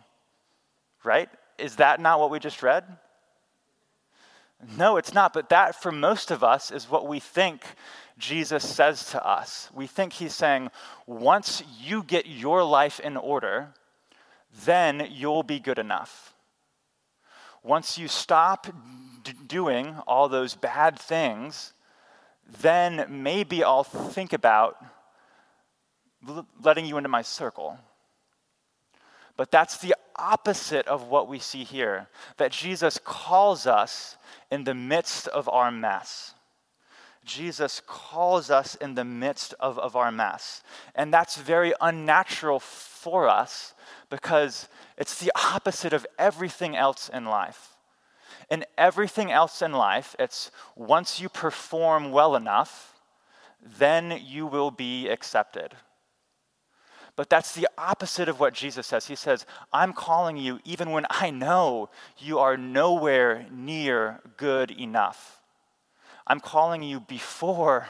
Right? 1.03 1.29
Is 1.57 1.77
that 1.77 1.99
not 1.99 2.19
what 2.19 2.29
we 2.29 2.39
just 2.39 2.61
read? 2.61 2.83
No, 4.77 4.97
it's 4.97 5.13
not, 5.13 5.31
but 5.33 5.49
that 5.49 5.81
for 5.81 5.91
most 5.91 6.31
of 6.31 6.43
us 6.43 6.71
is 6.71 6.91
what 6.91 7.07
we 7.07 7.19
think 7.19 7.63
Jesus 8.17 8.63
says 8.67 9.11
to 9.11 9.19
us. 9.25 9.69
We 9.73 9.87
think 9.87 10.11
he's 10.13 10.35
saying, 10.35 10.69
once 11.07 11.63
you 11.81 12.03
get 12.03 12.25
your 12.25 12.63
life 12.63 12.99
in 12.99 13.15
order, 13.15 13.73
then 14.65 15.07
you'll 15.09 15.43
be 15.43 15.59
good 15.59 15.79
enough. 15.79 16.35
once 17.63 17.97
you 17.97 18.07
stop 18.07 18.67
d- 19.23 19.33
doing 19.47 19.95
all 20.07 20.29
those 20.29 20.55
bad 20.55 20.97
things, 20.97 21.73
then 22.61 23.05
maybe 23.09 23.63
I'll 23.63 23.83
think 23.83 24.33
about 24.33 24.77
letting 26.61 26.85
you 26.85 26.97
into 26.97 27.09
my 27.09 27.21
circle. 27.21 27.77
But 29.37 29.51
that's 29.51 29.77
the 29.77 29.95
opposite 30.17 30.85
of 30.87 31.07
what 31.07 31.29
we 31.29 31.39
see 31.39 31.63
here 31.63 32.09
that 32.37 32.51
Jesus 32.51 32.99
calls 33.03 33.65
us 33.65 34.17
in 34.51 34.65
the 34.65 34.73
midst 34.73 35.27
of 35.29 35.47
our 35.47 35.71
mess. 35.71 36.33
Jesus 37.23 37.81
calls 37.85 38.49
us 38.49 38.75
in 38.75 38.95
the 38.95 39.05
midst 39.05 39.53
of, 39.59 39.77
of 39.77 39.95
our 39.95 40.11
mess. 40.11 40.63
And 40.95 41.13
that's 41.13 41.37
very 41.37 41.73
unnatural 41.79 42.59
for 42.59 43.29
us 43.29 43.73
because 44.09 44.67
it's 44.97 45.19
the 45.19 45.31
opposite 45.35 45.93
of 45.93 46.07
everything 46.17 46.75
else 46.75 47.09
in 47.13 47.25
life. 47.25 47.77
In 48.49 48.65
everything 48.77 49.31
else 49.31 49.61
in 49.61 49.71
life, 49.73 50.15
it's 50.17 50.51
once 50.75 51.19
you 51.19 51.29
perform 51.29 52.11
well 52.11 52.35
enough, 52.35 52.95
then 53.77 54.19
you 54.23 54.47
will 54.47 54.71
be 54.71 55.07
accepted. 55.07 55.75
But 57.15 57.29
that's 57.29 57.53
the 57.53 57.67
opposite 57.77 58.29
of 58.29 58.39
what 58.39 58.53
Jesus 58.53 58.87
says. 58.87 59.07
He 59.07 59.15
says, 59.15 59.45
I'm 59.73 59.91
calling 59.91 60.37
you 60.37 60.59
even 60.63 60.91
when 60.91 61.05
I 61.09 61.31
know 61.31 61.89
you 62.17 62.39
are 62.39 62.55
nowhere 62.55 63.45
near 63.51 64.21
good 64.37 64.71
enough. 64.71 65.41
I'm 66.25 66.39
calling 66.39 66.81
you 66.81 67.01
before 67.01 67.89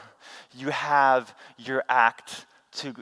you 0.52 0.70
have 0.70 1.32
your 1.58 1.84
act 1.88 2.46
to, 2.78 2.92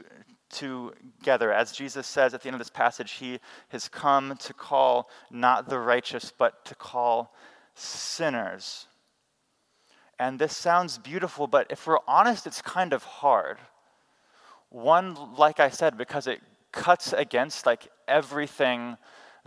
together. 0.51 1.51
As 1.51 1.71
Jesus 1.71 2.05
says 2.05 2.33
at 2.33 2.41
the 2.41 2.49
end 2.49 2.55
of 2.55 2.59
this 2.59 2.69
passage, 2.69 3.13
he 3.13 3.39
has 3.69 3.87
come 3.87 4.37
to 4.37 4.53
call 4.53 5.09
not 5.31 5.67
the 5.67 5.79
righteous, 5.79 6.31
but 6.37 6.63
to 6.65 6.75
call 6.75 7.33
sinners. 7.79 8.87
And 10.17 10.37
this 10.37 10.55
sounds 10.55 10.97
beautiful, 10.97 11.47
but 11.47 11.67
if 11.69 11.87
we're 11.87 11.99
honest, 12.07 12.45
it's 12.45 12.61
kind 12.61 12.91
of 12.91 13.03
hard. 13.03 13.57
One, 14.69 15.17
like 15.37 15.59
I 15.59 15.69
said, 15.69 15.97
because 15.97 16.27
it 16.27 16.41
cuts 16.71 17.13
against 17.13 17.65
like 17.65 17.87
everything 18.07 18.97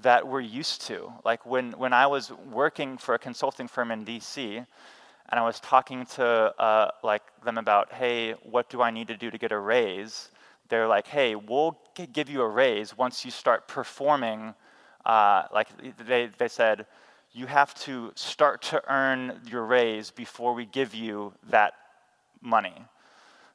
that 0.00 0.26
we're 0.26 0.40
used 0.40 0.82
to. 0.82 1.12
Like 1.24 1.44
when, 1.46 1.72
when 1.72 1.92
I 1.92 2.06
was 2.06 2.32
working 2.50 2.96
for 2.96 3.14
a 3.14 3.18
consulting 3.18 3.68
firm 3.68 3.90
in 3.90 4.04
DC, 4.04 4.66
and 5.32 5.40
I 5.40 5.44
was 5.44 5.60
talking 5.60 6.04
to 6.06 6.24
uh, 6.24 6.90
like 7.02 7.22
them 7.44 7.58
about, 7.58 7.92
hey, 7.92 8.32
what 8.42 8.68
do 8.68 8.82
I 8.82 8.90
need 8.90 9.08
to 9.08 9.16
do 9.16 9.30
to 9.30 9.38
get 9.38 9.52
a 9.52 9.58
raise? 9.58 10.30
They're 10.68 10.88
like, 10.88 11.06
hey, 11.06 11.34
we'll 11.34 11.78
give 12.12 12.28
you 12.28 12.42
a 12.42 12.48
raise 12.48 12.96
once 12.96 13.24
you 13.24 13.30
start 13.30 13.68
performing. 13.68 14.54
Uh, 15.04 15.44
like 15.52 15.68
they, 16.06 16.28
they 16.38 16.48
said, 16.48 16.86
you 17.32 17.46
have 17.46 17.74
to 17.74 18.12
start 18.14 18.62
to 18.62 18.82
earn 18.92 19.40
your 19.46 19.64
raise 19.64 20.10
before 20.10 20.52
we 20.52 20.66
give 20.66 20.94
you 20.94 21.32
that 21.48 21.74
money. 22.42 22.74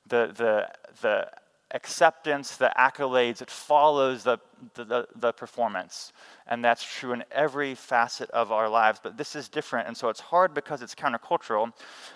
The, 0.07 0.33
the, 0.35 0.69
the 1.01 1.29
acceptance, 1.71 2.57
the 2.57 2.71
accolades, 2.77 3.41
it 3.41 3.51
follows 3.51 4.23
the, 4.23 4.39
the, 4.73 5.07
the, 5.15 5.31
performance. 5.33 6.11
And 6.47 6.63
that's 6.63 6.83
true 6.83 7.13
in 7.13 7.23
every 7.31 7.75
facet 7.75 8.31
of 8.31 8.51
our 8.51 8.67
lives. 8.67 8.99
But 9.03 9.17
this 9.17 9.35
is 9.35 9.47
different. 9.47 9.87
And 9.87 9.95
so 9.95 10.09
it's 10.09 10.21
hard 10.21 10.53
because 10.53 10.81
it's 10.81 10.95
countercultural, 10.95 11.71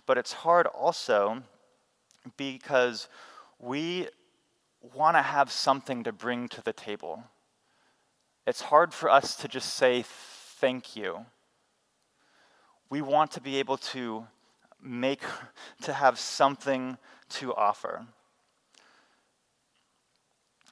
but 0.07 0.17
it's 0.17 0.33
hard 0.33 0.65
also 0.67 1.43
because 2.37 3.07
we 3.59 4.07
want 4.95 5.15
to 5.15 5.21
have 5.21 5.51
something 5.51 6.03
to 6.05 6.11
bring 6.11 6.47
to 6.47 6.63
the 6.63 6.73
table. 6.73 7.23
It's 8.47 8.61
hard 8.61 8.93
for 8.93 9.09
us 9.09 9.35
to 9.37 9.47
just 9.47 9.75
say 9.75 10.03
thank 10.07 10.95
you 10.95 11.25
we 12.91 13.01
want 13.01 13.31
to 13.31 13.41
be 13.41 13.57
able 13.57 13.77
to 13.77 14.27
make, 14.83 15.21
to 15.81 15.93
have 15.93 16.19
something 16.19 16.97
to 17.29 17.55
offer. 17.55 18.05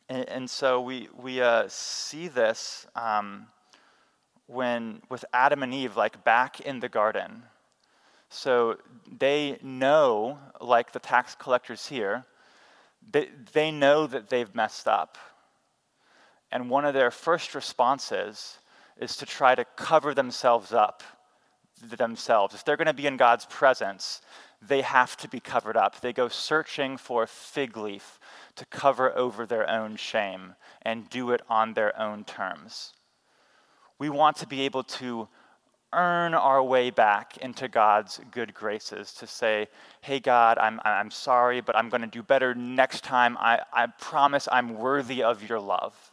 And, 0.09 0.29
and 0.29 0.49
so 0.49 0.81
we, 0.81 1.07
we 1.17 1.41
uh, 1.41 1.63
see 1.69 2.27
this 2.27 2.85
um, 2.93 3.47
when, 4.47 5.01
with 5.09 5.23
Adam 5.33 5.63
and 5.63 5.73
Eve, 5.73 5.95
like 5.95 6.23
back 6.25 6.59
in 6.59 6.81
the 6.81 6.89
garden. 6.89 7.43
So 8.29 8.77
they 9.17 9.57
know, 9.63 10.39
like 10.59 10.91
the 10.91 10.99
tax 10.99 11.35
collectors 11.35 11.87
here, 11.87 12.25
they, 13.11 13.29
they 13.53 13.71
know 13.71 14.05
that 14.07 14.29
they've 14.29 14.53
messed 14.53 14.89
up. 14.89 15.17
And 16.51 16.69
one 16.69 16.83
of 16.83 16.93
their 16.93 17.11
first 17.11 17.55
responses 17.55 18.59
is 18.99 19.15
to 19.17 19.25
try 19.25 19.55
to 19.55 19.63
cover 19.77 20.13
themselves 20.13 20.73
up 20.73 21.01
themselves. 21.81 22.53
If 22.55 22.63
they're 22.63 22.77
going 22.77 22.87
to 22.87 22.93
be 22.93 23.07
in 23.07 23.17
God's 23.17 23.45
presence, 23.45 24.21
they 24.61 24.81
have 24.81 25.15
to 25.17 25.27
be 25.27 25.39
covered 25.39 25.77
up. 25.77 26.01
They 26.01 26.13
go 26.13 26.27
searching 26.27 26.97
for 26.97 27.23
a 27.23 27.27
fig 27.27 27.77
leaf 27.77 28.19
to 28.55 28.65
cover 28.65 29.15
over 29.17 29.45
their 29.45 29.69
own 29.69 29.95
shame 29.95 30.55
and 30.81 31.09
do 31.09 31.31
it 31.31 31.41
on 31.49 31.73
their 31.73 31.97
own 31.99 32.23
terms. 32.23 32.93
We 33.97 34.09
want 34.09 34.37
to 34.37 34.47
be 34.47 34.61
able 34.61 34.83
to 34.83 35.27
earn 35.91 36.33
our 36.33 36.61
way 36.61 36.89
back 36.89 37.37
into 37.37 37.67
God's 37.67 38.19
good 38.31 38.53
graces 38.53 39.13
to 39.13 39.25
say, 39.25 39.67
hey, 40.01 40.19
God, 40.19 40.57
I'm, 40.57 40.79
I'm 40.85 41.09
sorry, 41.09 41.61
but 41.61 41.75
I'm 41.75 41.89
going 41.89 42.01
to 42.01 42.07
do 42.07 42.21
better 42.21 42.53
next 42.53 43.03
time. 43.03 43.37
I, 43.39 43.61
I 43.73 43.87
promise 43.87 44.47
I'm 44.51 44.75
worthy 44.75 45.23
of 45.23 45.47
your 45.47 45.59
love. 45.59 46.08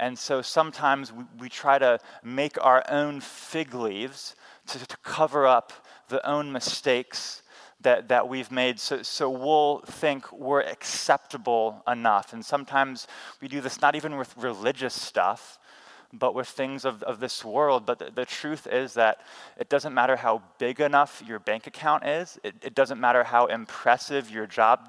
And 0.00 0.18
so 0.18 0.40
sometimes 0.40 1.12
we, 1.12 1.24
we 1.38 1.48
try 1.50 1.78
to 1.78 2.00
make 2.24 2.56
our 2.64 2.82
own 2.88 3.20
fig 3.20 3.74
leaves 3.74 4.34
to, 4.68 4.84
to 4.84 4.96
cover 5.04 5.46
up 5.46 5.74
the 6.08 6.26
own 6.26 6.50
mistakes 6.50 7.42
that, 7.82 8.08
that 8.08 8.26
we've 8.26 8.50
made 8.50 8.80
so, 8.80 9.02
so 9.02 9.28
we'll 9.28 9.80
think 9.80 10.32
we're 10.32 10.62
acceptable 10.62 11.82
enough. 11.86 12.32
And 12.32 12.42
sometimes 12.42 13.06
we 13.42 13.48
do 13.48 13.60
this 13.60 13.82
not 13.82 13.94
even 13.94 14.16
with 14.16 14.34
religious 14.38 14.94
stuff, 14.94 15.58
but 16.14 16.34
with 16.34 16.48
things 16.48 16.86
of, 16.86 17.02
of 17.02 17.20
this 17.20 17.44
world. 17.44 17.84
But 17.84 17.98
the, 17.98 18.10
the 18.10 18.24
truth 18.24 18.66
is 18.66 18.94
that 18.94 19.20
it 19.58 19.68
doesn't 19.68 19.92
matter 19.92 20.16
how 20.16 20.42
big 20.58 20.80
enough 20.80 21.22
your 21.26 21.38
bank 21.38 21.66
account 21.66 22.06
is, 22.06 22.38
it, 22.42 22.54
it 22.62 22.74
doesn't 22.74 22.98
matter 22.98 23.22
how 23.22 23.46
impressive 23.46 24.30
your 24.30 24.46
job 24.46 24.80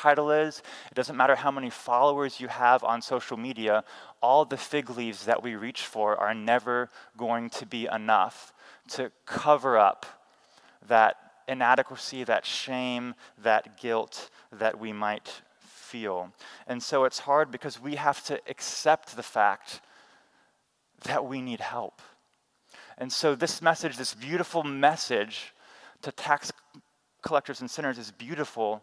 title 0.00 0.30
is, 0.30 0.62
it 0.90 0.94
doesn't 0.94 1.16
matter 1.16 1.34
how 1.34 1.50
many 1.50 1.68
followers 1.68 2.40
you 2.40 2.48
have 2.48 2.82
on 2.82 3.02
social 3.02 3.36
media, 3.36 3.84
all 4.22 4.44
the 4.46 4.56
fig 4.56 4.88
leaves 4.88 5.26
that 5.26 5.42
we 5.42 5.54
reach 5.54 5.82
for 5.82 6.16
are 6.16 6.34
never 6.34 6.88
going 7.16 7.50
to 7.50 7.66
be 7.66 7.86
enough 7.86 8.54
to 8.88 9.12
cover 9.26 9.76
up 9.76 10.06
that 10.88 11.16
inadequacy, 11.48 12.24
that 12.24 12.46
shame, 12.46 13.14
that 13.42 13.78
guilt 13.78 14.30
that 14.50 14.78
we 14.80 14.92
might 14.92 15.42
feel. 15.58 16.32
And 16.66 16.82
so 16.82 17.04
it's 17.04 17.18
hard 17.18 17.50
because 17.50 17.78
we 17.80 17.96
have 17.96 18.24
to 18.24 18.40
accept 18.48 19.16
the 19.16 19.22
fact 19.22 19.82
that 21.04 21.26
we 21.26 21.42
need 21.42 21.60
help. 21.60 22.00
And 22.96 23.12
so 23.12 23.34
this 23.34 23.60
message, 23.60 23.96
this 23.96 24.14
beautiful 24.14 24.62
message 24.62 25.52
to 26.02 26.12
tax 26.12 26.52
collectors 27.22 27.60
and 27.60 27.70
sinners 27.70 27.98
is 27.98 28.10
beautiful 28.10 28.82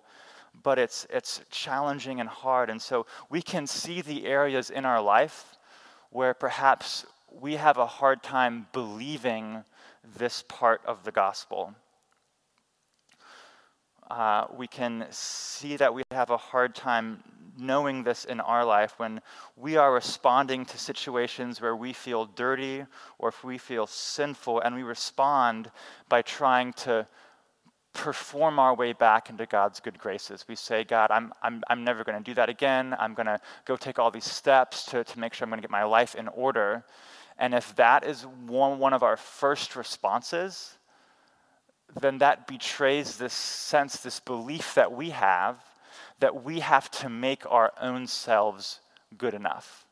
but 0.64 0.80
it's, 0.80 1.08
it's 1.10 1.42
challenging 1.50 2.20
and 2.20 2.30
hard. 2.30 2.70
And 2.70 2.82
so 2.82 3.06
we 3.30 3.42
can 3.42 3.68
see 3.68 4.02
the 4.02 4.26
areas 4.26 4.70
in 4.70 4.86
our 4.86 5.02
life 5.02 5.58
where 6.10 6.34
perhaps 6.34 7.06
we 7.32 7.56
have 7.56 7.78
a 7.78 7.86
hard 7.86 8.24
time 8.24 8.68
believing 8.74 9.64
this 10.18 10.44
part 10.48 10.82
of 10.86 11.04
the 11.04 11.12
gospel. 11.12 11.76
Uh, 14.10 14.46
we 14.56 14.68
can 14.68 15.06
see 15.10 15.76
that 15.76 15.94
we 15.94 16.02
have 16.12 16.30
a 16.30 16.38
hard 16.38 16.74
time 16.74 17.22
knowing 17.60 18.04
this 18.04 18.24
in 18.26 18.40
our 18.40 18.64
life 18.64 18.94
when 18.98 19.20
we 19.56 19.76
are 19.76 19.94
responding 19.94 20.64
to 20.64 20.78
situations 20.78 21.60
where 21.60 21.76
we 21.76 21.92
feel 21.92 22.26
dirty 22.26 22.86
or 23.20 23.30
if 23.30 23.44
we 23.44 23.58
feel 23.58 23.88
sinful, 23.88 24.62
and 24.62 24.76
we 24.76 24.84
respond 24.84 25.72
by 26.08 26.22
trying 26.22 26.72
to 26.72 27.06
perform 27.98 28.60
our 28.60 28.74
way 28.74 28.94
back 28.94 29.30
into 29.30 29.46
God's 29.46 29.82
good 29.82 30.00
graces. 30.00 30.46
We 30.48 30.56
say, 30.56 30.86
God, 30.86 31.12
I'm, 31.12 31.34
I'm, 31.42 31.62
I'm 31.70 31.84
never 31.84 32.06
going 32.06 32.18
to 32.18 32.24
do 32.24 32.34
that 32.36 32.48
again. 32.48 32.96
I'm 32.98 33.14
going 33.14 33.26
to 33.26 33.40
go 33.66 33.76
take 33.76 34.00
all 34.00 34.12
these 34.12 34.32
steps 34.32 34.86
to, 34.86 35.04
to 35.04 35.20
make 35.20 35.34
sure 35.34 35.46
I'm 35.46 35.50
going 35.50 35.60
to 35.60 35.68
get 35.68 35.72
my 35.72 35.84
life 35.84 36.16
in 36.16 36.30
order. 36.30 36.86
And 37.38 37.54
if 37.54 37.76
that 37.76 38.06
is 38.06 38.26
one, 38.46 38.80
one 38.80 38.94
of 38.94 39.04
our 39.04 39.18
first 39.18 39.76
responses, 39.76 40.78
then 42.00 42.20
that 42.20 42.48
betrays 42.48 43.18
this 43.18 43.34
sense, 43.34 43.98
this 43.98 44.20
belief 44.20 44.76
that 44.76 44.94
we 44.94 45.10
have 45.10 45.58
that 46.20 46.44
we 46.44 46.60
have 46.60 46.90
to 46.90 47.10
make 47.10 47.44
our 47.50 47.72
own 47.80 48.08
selves 48.08 48.80
good 49.18 49.34
enough. 49.34 49.86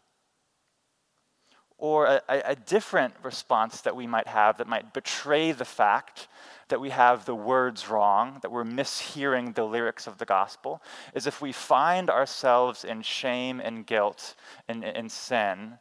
Or 1.77 2.05
a, 2.05 2.21
a 2.29 2.55
different 2.55 3.13
response 3.21 3.81
that 3.81 3.95
we 3.95 4.07
might 4.07 4.27
have 4.27 4.57
that 4.57 4.67
might 4.67 4.93
betray 4.93 5.51
the 5.51 5.65
fact 5.65 6.27
that 6.69 6.81
we 6.81 6.89
have 6.89 7.25
the 7.25 7.35
words 7.35 7.89
wrong, 7.89 8.39
that 8.41 8.51
we're 8.51 8.63
mishearing 8.63 9.53
the 9.53 9.63
lyrics 9.63 10.07
of 10.07 10.17
the 10.17 10.25
gospel, 10.25 10.81
is 11.13 11.27
if 11.27 11.41
we 11.41 11.51
find 11.51 12.09
ourselves 12.09 12.83
in 12.83 13.01
shame 13.01 13.59
and 13.59 13.85
guilt 13.85 14.35
and, 14.67 15.11
sin, 15.11 15.77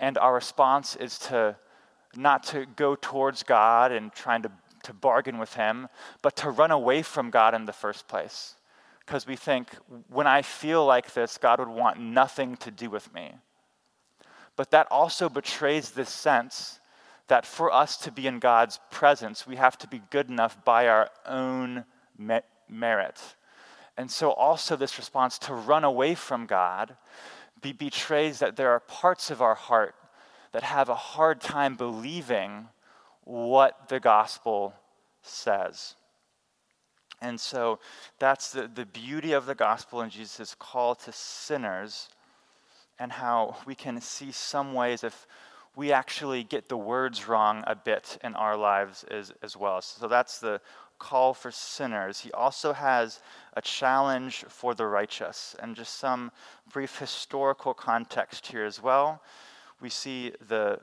and 0.00 0.18
our 0.18 0.34
response 0.34 0.96
is 0.96 1.18
to 1.18 1.56
not 2.16 2.42
to 2.44 2.66
go 2.76 2.96
towards 2.96 3.42
God 3.42 3.92
and 3.92 4.12
trying 4.12 4.42
to, 4.42 4.50
to 4.84 4.94
bargain 4.94 5.38
with 5.38 5.54
Him, 5.54 5.88
but 6.22 6.36
to 6.36 6.50
run 6.50 6.70
away 6.70 7.02
from 7.02 7.30
God 7.30 7.54
in 7.54 7.66
the 7.66 7.72
first 7.72 8.08
place. 8.08 8.54
Because 9.00 9.26
we 9.26 9.36
think, 9.36 9.68
when 10.08 10.26
I 10.26 10.42
feel 10.42 10.84
like 10.84 11.12
this, 11.12 11.38
God 11.38 11.58
would 11.58 11.68
want 11.68 12.00
nothing 12.00 12.56
to 12.58 12.70
do 12.70 12.88
with 12.88 13.12
me. 13.12 13.34
But 14.56 14.70
that 14.70 14.88
also 14.90 15.28
betrays 15.28 15.90
this 15.90 16.08
sense 16.08 16.80
that 17.28 17.46
for 17.46 17.72
us 17.72 17.96
to 17.98 18.12
be 18.12 18.26
in 18.26 18.38
God's 18.38 18.78
presence, 18.90 19.46
we 19.46 19.56
have 19.56 19.76
to 19.78 19.88
be 19.88 20.02
good 20.10 20.28
enough 20.28 20.64
by 20.64 20.88
our 20.88 21.10
own 21.26 21.84
merit. 22.68 23.20
And 23.96 24.10
so, 24.10 24.30
also, 24.30 24.76
this 24.76 24.98
response 24.98 25.38
to 25.40 25.54
run 25.54 25.84
away 25.84 26.14
from 26.14 26.46
God 26.46 26.96
be- 27.60 27.72
betrays 27.72 28.38
that 28.38 28.56
there 28.56 28.70
are 28.70 28.80
parts 28.80 29.30
of 29.30 29.40
our 29.42 29.54
heart 29.54 29.94
that 30.52 30.62
have 30.62 30.88
a 30.88 30.94
hard 30.94 31.40
time 31.40 31.74
believing 31.74 32.68
what 33.24 33.88
the 33.88 34.00
gospel 34.00 34.74
says. 35.22 35.96
And 37.20 37.40
so 37.40 37.80
that's 38.18 38.52
the, 38.52 38.68
the 38.68 38.86
beauty 38.86 39.32
of 39.32 39.46
the 39.46 39.54
gospel 39.54 40.00
and 40.00 40.12
Jesus' 40.12 40.54
call 40.58 40.94
to 40.96 41.12
sinners, 41.12 42.08
and 42.98 43.12
how 43.12 43.56
we 43.66 43.74
can 43.74 44.00
see 44.00 44.32
some 44.32 44.72
ways 44.74 45.02
if 45.02 45.26
we 45.76 45.92
actually 45.92 46.42
get 46.42 46.68
the 46.68 46.76
words 46.76 47.28
wrong 47.28 47.62
a 47.66 47.76
bit 47.76 48.18
in 48.24 48.34
our 48.34 48.56
lives 48.56 49.04
as, 49.10 49.32
as 49.42 49.56
well. 49.56 49.82
So 49.82 50.08
that's 50.08 50.40
the 50.40 50.60
call 50.98 51.34
for 51.34 51.50
sinners. 51.50 52.20
He 52.20 52.32
also 52.32 52.72
has 52.72 53.20
a 53.52 53.60
challenge 53.60 54.46
for 54.48 54.74
the 54.74 54.86
righteous, 54.86 55.54
and 55.60 55.76
just 55.76 55.98
some 55.98 56.32
brief 56.72 56.98
historical 56.98 57.74
context 57.74 58.46
here 58.46 58.64
as 58.64 58.82
well. 58.82 59.22
We 59.80 59.90
see 59.90 60.32
the 60.48 60.80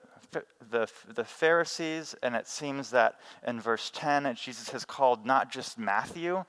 the, 0.71 0.89
the 1.13 1.23
Pharisees, 1.23 2.15
and 2.23 2.35
it 2.35 2.47
seems 2.47 2.89
that 2.89 3.19
in 3.45 3.61
verse 3.61 3.91
10, 3.93 4.33
Jesus 4.35 4.69
has 4.71 4.83
called 4.83 5.27
not 5.27 5.51
just 5.51 5.77
Matthew, 5.77 6.43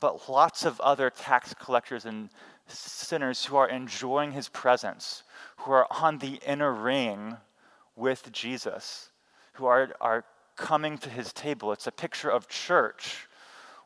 but 0.00 0.28
lots 0.28 0.64
of 0.64 0.80
other 0.80 1.08
tax 1.08 1.54
collectors 1.54 2.04
and 2.04 2.30
sinners 2.66 3.44
who 3.44 3.56
are 3.56 3.68
enjoying 3.68 4.32
his 4.32 4.48
presence, 4.48 5.22
who 5.58 5.70
are 5.70 5.86
on 5.88 6.18
the 6.18 6.40
inner 6.44 6.72
ring 6.72 7.36
with 7.98 8.30
Jesus, 8.32 9.10
who 9.54 9.66
are, 9.66 9.90
are 10.00 10.24
coming 10.56 10.98
to 10.98 11.10
his 11.10 11.32
table. 11.32 11.72
It's 11.72 11.86
a 11.86 11.92
picture 11.92 12.30
of 12.30 12.48
church 12.48 13.26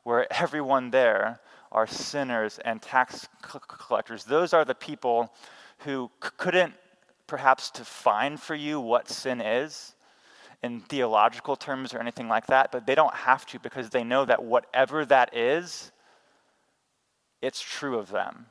where 0.02 0.30
everyone 0.32 0.90
there 0.90 1.40
are 1.70 1.86
sinners 1.86 2.58
and 2.64 2.82
tax 2.82 3.28
collectors. 3.42 4.24
Those 4.24 4.52
are 4.52 4.64
the 4.64 4.74
people 4.74 5.32
who 5.78 6.10
couldn't 6.20 6.74
perhaps 7.26 7.70
define 7.70 8.36
for 8.36 8.54
you 8.54 8.78
what 8.80 9.08
sin 9.08 9.40
is 9.40 9.94
in 10.62 10.80
theological 10.80 11.56
terms 11.56 11.94
or 11.94 11.98
anything 11.98 12.28
like 12.28 12.46
that, 12.46 12.70
but 12.70 12.86
they 12.86 12.94
don't 12.94 13.14
have 13.14 13.46
to 13.46 13.58
because 13.58 13.90
they 13.90 14.04
know 14.04 14.24
that 14.24 14.44
whatever 14.44 15.04
that 15.06 15.34
is, 15.36 15.90
it's 17.40 17.60
true 17.60 17.98
of 17.98 18.10
them. 18.10 18.46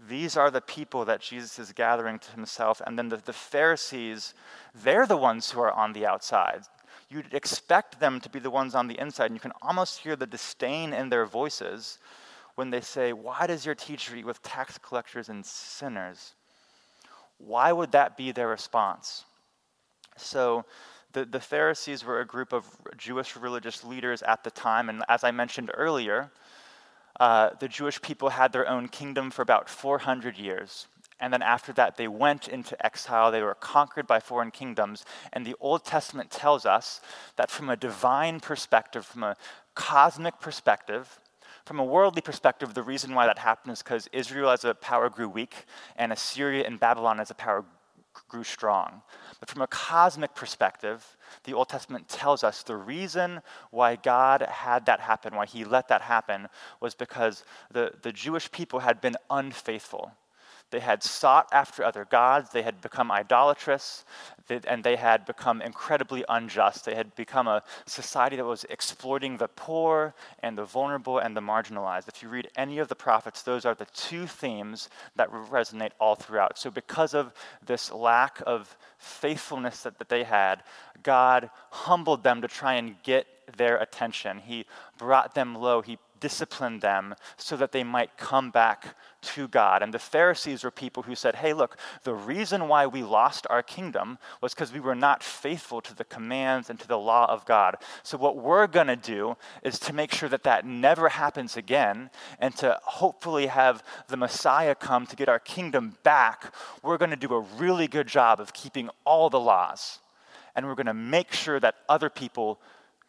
These 0.00 0.36
are 0.36 0.50
the 0.50 0.60
people 0.60 1.04
that 1.04 1.20
Jesus 1.20 1.58
is 1.58 1.72
gathering 1.72 2.18
to 2.18 2.30
himself. 2.32 2.82
And 2.84 2.98
then 2.98 3.08
the, 3.08 3.16
the 3.16 3.32
Pharisees, 3.32 4.34
they're 4.74 5.06
the 5.06 5.16
ones 5.16 5.50
who 5.50 5.60
are 5.60 5.72
on 5.72 5.92
the 5.92 6.06
outside. 6.06 6.62
You'd 7.08 7.32
expect 7.32 8.00
them 8.00 8.20
to 8.20 8.28
be 8.28 8.38
the 8.38 8.50
ones 8.50 8.74
on 8.74 8.88
the 8.88 8.98
inside. 8.98 9.26
And 9.26 9.34
you 9.34 9.40
can 9.40 9.52
almost 9.62 10.00
hear 10.00 10.16
the 10.16 10.26
disdain 10.26 10.92
in 10.92 11.08
their 11.08 11.26
voices 11.26 11.98
when 12.56 12.70
they 12.70 12.80
say, 12.80 13.12
Why 13.12 13.46
does 13.46 13.64
your 13.64 13.74
teacher 13.74 14.16
eat 14.16 14.26
with 14.26 14.42
tax 14.42 14.78
collectors 14.78 15.28
and 15.28 15.44
sinners? 15.44 16.34
Why 17.38 17.72
would 17.72 17.92
that 17.92 18.16
be 18.16 18.32
their 18.32 18.48
response? 18.48 19.24
So, 20.16 20.64
the, 21.12 21.24
the 21.24 21.40
Pharisees 21.40 22.04
were 22.04 22.20
a 22.20 22.26
group 22.26 22.52
of 22.52 22.66
Jewish 22.96 23.36
religious 23.36 23.84
leaders 23.84 24.22
at 24.22 24.42
the 24.42 24.50
time. 24.50 24.88
And 24.88 25.04
as 25.08 25.22
I 25.22 25.30
mentioned 25.30 25.70
earlier, 25.72 26.30
uh, 27.20 27.50
the 27.60 27.68
Jewish 27.68 28.00
people 28.02 28.30
had 28.30 28.52
their 28.52 28.68
own 28.68 28.88
kingdom 28.88 29.30
for 29.30 29.42
about 29.42 29.68
400 29.68 30.36
years. 30.38 30.86
And 31.20 31.32
then 31.32 31.42
after 31.42 31.72
that, 31.74 31.96
they 31.96 32.08
went 32.08 32.48
into 32.48 32.84
exile. 32.84 33.30
They 33.30 33.42
were 33.42 33.54
conquered 33.54 34.06
by 34.06 34.20
foreign 34.20 34.50
kingdoms. 34.50 35.04
And 35.32 35.46
the 35.46 35.54
Old 35.60 35.84
Testament 35.84 36.30
tells 36.30 36.66
us 36.66 37.00
that 37.36 37.50
from 37.50 37.70
a 37.70 37.76
divine 37.76 38.40
perspective, 38.40 39.06
from 39.06 39.22
a 39.22 39.36
cosmic 39.74 40.40
perspective, 40.40 41.20
from 41.64 41.78
a 41.78 41.84
worldly 41.84 42.20
perspective, 42.20 42.74
the 42.74 42.82
reason 42.82 43.14
why 43.14 43.26
that 43.26 43.38
happened 43.38 43.72
is 43.72 43.82
because 43.82 44.06
Israel 44.12 44.50
as 44.50 44.64
a 44.64 44.74
power 44.74 45.08
grew 45.08 45.28
weak, 45.28 45.64
and 45.96 46.12
Assyria 46.12 46.66
and 46.66 46.78
Babylon 46.78 47.20
as 47.20 47.30
a 47.30 47.34
power 47.34 47.64
grew 48.28 48.44
strong. 48.44 49.02
But 49.40 49.48
from 49.48 49.62
a 49.62 49.66
cosmic 49.66 50.34
perspective, 50.34 51.16
the 51.42 51.54
Old 51.54 51.68
Testament 51.68 52.08
tells 52.08 52.44
us 52.44 52.62
the 52.62 52.76
reason 52.76 53.42
why 53.70 53.96
God 53.96 54.42
had 54.42 54.86
that 54.86 55.00
happen, 55.00 55.34
why 55.34 55.46
he 55.46 55.64
let 55.64 55.88
that 55.88 56.02
happen, 56.02 56.48
was 56.80 56.94
because 56.94 57.44
the, 57.70 57.92
the 58.02 58.12
Jewish 58.12 58.50
people 58.50 58.80
had 58.80 59.00
been 59.00 59.16
unfaithful. 59.28 60.12
They 60.70 60.80
had 60.80 61.02
sought 61.02 61.48
after 61.52 61.84
other 61.84 62.04
gods, 62.04 62.50
they 62.50 62.62
had 62.62 62.80
become 62.80 63.10
idolatrous, 63.10 64.04
and 64.48 64.82
they 64.84 64.96
had 64.96 65.24
become 65.24 65.62
incredibly 65.62 66.24
unjust. 66.28 66.84
They 66.84 66.94
had 66.94 67.14
become 67.14 67.46
a 67.46 67.62
society 67.86 68.36
that 68.36 68.44
was 68.44 68.64
exploiting 68.68 69.36
the 69.36 69.48
poor 69.48 70.14
and 70.40 70.58
the 70.58 70.64
vulnerable 70.64 71.18
and 71.18 71.36
the 71.36 71.40
marginalized. 71.40 72.08
If 72.08 72.22
you 72.22 72.28
read 72.28 72.50
any 72.56 72.78
of 72.78 72.88
the 72.88 72.94
prophets, 72.94 73.42
those 73.42 73.64
are 73.64 73.74
the 73.74 73.86
two 73.86 74.26
themes 74.26 74.90
that 75.16 75.30
resonate 75.30 75.92
all 76.00 76.14
throughout. 76.14 76.58
So, 76.58 76.70
because 76.70 77.14
of 77.14 77.32
this 77.64 77.92
lack 77.92 78.42
of 78.46 78.76
faithfulness 78.98 79.82
that, 79.82 79.98
that 79.98 80.08
they 80.08 80.24
had, 80.24 80.62
God 81.02 81.50
humbled 81.70 82.22
them 82.22 82.42
to 82.42 82.48
try 82.48 82.74
and 82.74 82.96
get 83.02 83.26
their 83.56 83.76
attention. 83.76 84.38
He 84.38 84.66
brought 84.98 85.34
them 85.34 85.54
low. 85.54 85.82
He 85.82 85.98
discipline 86.20 86.80
them 86.80 87.14
so 87.36 87.56
that 87.56 87.72
they 87.72 87.84
might 87.84 88.16
come 88.16 88.50
back 88.50 88.96
to 89.22 89.48
God. 89.48 89.82
And 89.82 89.92
the 89.92 89.98
Pharisees 89.98 90.64
were 90.64 90.70
people 90.70 91.02
who 91.02 91.14
said, 91.14 91.36
hey, 91.36 91.52
look, 91.52 91.76
the 92.02 92.14
reason 92.14 92.68
why 92.68 92.86
we 92.86 93.02
lost 93.02 93.46
our 93.50 93.62
kingdom 93.62 94.18
was 94.40 94.54
because 94.54 94.72
we 94.72 94.80
were 94.80 94.94
not 94.94 95.22
faithful 95.22 95.80
to 95.80 95.94
the 95.94 96.04
commands 96.04 96.70
and 96.70 96.78
to 96.80 96.88
the 96.88 96.98
law 96.98 97.26
of 97.30 97.44
God. 97.46 97.76
So, 98.02 98.18
what 98.18 98.36
we're 98.36 98.66
going 98.66 98.86
to 98.86 98.96
do 98.96 99.36
is 99.62 99.78
to 99.80 99.92
make 99.92 100.12
sure 100.12 100.28
that 100.28 100.44
that 100.44 100.64
never 100.64 101.08
happens 101.08 101.56
again 101.56 102.10
and 102.38 102.54
to 102.56 102.78
hopefully 102.82 103.46
have 103.46 103.82
the 104.08 104.16
Messiah 104.16 104.74
come 104.74 105.06
to 105.06 105.16
get 105.16 105.28
our 105.28 105.38
kingdom 105.38 105.96
back. 106.02 106.54
We're 106.82 106.98
going 106.98 107.10
to 107.10 107.16
do 107.16 107.34
a 107.34 107.40
really 107.40 107.88
good 107.88 108.06
job 108.06 108.40
of 108.40 108.52
keeping 108.52 108.90
all 109.04 109.30
the 109.30 109.40
laws. 109.40 109.98
And 110.54 110.66
we're 110.66 110.76
going 110.76 110.86
to 110.86 110.94
make 110.94 111.32
sure 111.32 111.58
that 111.60 111.76
other 111.88 112.08
people 112.08 112.60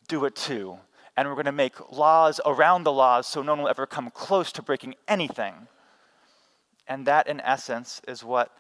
do 0.08 0.26
it 0.26 0.36
too 0.36 0.80
and 1.18 1.28
we're 1.28 1.36
going 1.36 1.46
to 1.46 1.52
make 1.52 1.92
laws 1.92 2.42
around 2.46 2.84
the 2.84 2.92
laws 2.92 3.28
so 3.28 3.42
no 3.42 3.54
one 3.54 3.62
will 3.64 3.70
ever 3.70 3.86
come 3.86 4.10
close 4.12 4.52
to 4.54 4.62
breaking 4.62 4.96
anything. 5.08 5.68
And 6.88 7.08
that, 7.08 7.28
in 7.28 7.40
essence, 7.42 8.02
is 8.08 8.24
what 8.24 8.56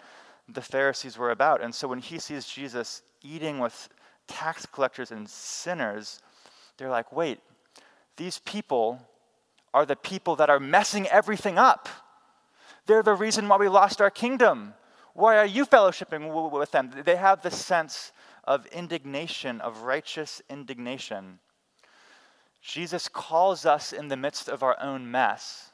the 0.47 0.61
Pharisees 0.61 1.17
were 1.17 1.31
about. 1.31 1.61
And 1.61 1.73
so 1.73 1.87
when 1.87 1.99
he 1.99 2.17
sees 2.19 2.45
Jesus 2.45 3.01
eating 3.21 3.59
with 3.59 3.89
tax 4.27 4.65
collectors 4.65 5.11
and 5.11 5.29
sinners, 5.29 6.21
they're 6.77 6.89
like, 6.89 7.11
wait, 7.11 7.39
these 8.17 8.39
people 8.39 8.99
are 9.73 9.85
the 9.85 9.95
people 9.95 10.35
that 10.37 10.49
are 10.49 10.59
messing 10.59 11.07
everything 11.07 11.57
up. 11.57 11.89
They're 12.85 13.03
the 13.03 13.13
reason 13.15 13.47
why 13.47 13.57
we 13.57 13.67
lost 13.67 13.99
our 13.99 14.09
kingdom. 14.09 14.73
Why 15.13 15.37
are 15.37 15.45
you 15.45 15.65
fellowshipping 15.65 16.51
with 16.51 16.71
them? 16.71 16.91
They 17.03 17.15
have 17.15 17.41
this 17.41 17.57
sense 17.57 18.11
of 18.43 18.65
indignation, 18.67 19.59
of 19.61 19.81
righteous 19.81 20.41
indignation. 20.49 21.39
Jesus 22.65 23.07
calls 23.07 23.63
us 23.67 23.93
in 23.93 24.07
the 24.07 24.17
midst 24.17 24.49
of 24.49 24.63
our 24.63 24.75
own 24.81 25.09
mess. 25.11 25.71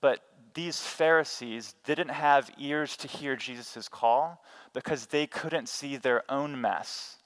But 0.00 0.18
these 0.52 0.80
Pharisees 0.80 1.76
didn't 1.84 2.08
have 2.08 2.50
ears 2.58 2.96
to 2.98 3.08
hear 3.08 3.36
Jesus' 3.36 3.88
call 3.88 4.42
because 4.72 5.06
they 5.06 5.28
couldn't 5.28 5.68
see 5.68 5.96
their 5.96 6.24
own 6.28 6.60
mess 6.60 7.18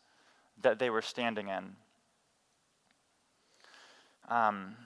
that 0.60 0.78
they 0.78 0.90
were 0.90 1.00
standing 1.00 1.48
in. 1.48 1.76
Um, 4.28 4.76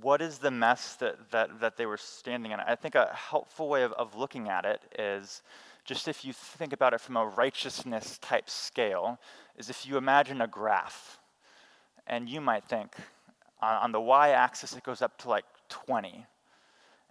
what 0.00 0.22
is 0.22 0.38
the 0.38 0.52
mess 0.52 0.94
that, 0.96 1.32
that, 1.32 1.58
that 1.58 1.76
they 1.76 1.86
were 1.86 1.96
standing 1.96 2.52
in? 2.52 2.60
I 2.60 2.76
think 2.76 2.94
a 2.94 3.12
helpful 3.12 3.68
way 3.68 3.82
of, 3.82 3.92
of 3.94 4.14
looking 4.14 4.48
at 4.48 4.64
it 4.64 4.80
is 4.96 5.42
just 5.84 6.06
if 6.06 6.24
you 6.24 6.32
think 6.32 6.72
about 6.72 6.94
it 6.94 7.00
from 7.00 7.16
a 7.16 7.26
righteousness 7.26 8.16
type 8.18 8.48
scale, 8.48 9.18
is 9.56 9.68
if 9.70 9.84
you 9.84 9.96
imagine 9.96 10.40
a 10.40 10.46
graph. 10.46 11.18
And 12.06 12.28
you 12.28 12.40
might 12.40 12.64
think, 12.64 12.94
on, 13.60 13.76
on 13.76 13.92
the 13.92 14.00
y-axis, 14.00 14.76
it 14.76 14.82
goes 14.82 15.02
up 15.02 15.18
to 15.18 15.28
like 15.28 15.44
20. 15.68 16.26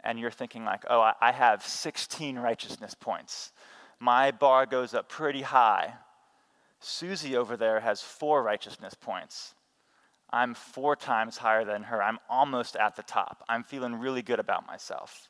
And 0.03 0.19
you're 0.19 0.31
thinking 0.31 0.63
like, 0.63 0.83
oh, 0.89 1.11
I 1.19 1.31
have 1.31 1.63
16 1.65 2.39
righteousness 2.39 2.95
points. 2.95 3.51
My 3.99 4.31
bar 4.31 4.65
goes 4.65 4.93
up 4.93 5.09
pretty 5.09 5.41
high. 5.41 5.93
Susie 6.79 7.35
over 7.35 7.57
there 7.57 7.81
has 7.81 8.01
four 8.01 8.41
righteousness 8.41 8.93
points. 8.93 9.55
I'm 10.31 10.53
four 10.53 10.95
times 10.95 11.37
higher 11.37 11.65
than 11.65 11.83
her. 11.83 12.01
I'm 12.01 12.19
almost 12.29 12.75
at 12.75 12.95
the 12.95 13.03
top. 13.03 13.43
I'm 13.49 13.63
feeling 13.63 13.95
really 13.95 14.21
good 14.21 14.39
about 14.39 14.65
myself. 14.67 15.27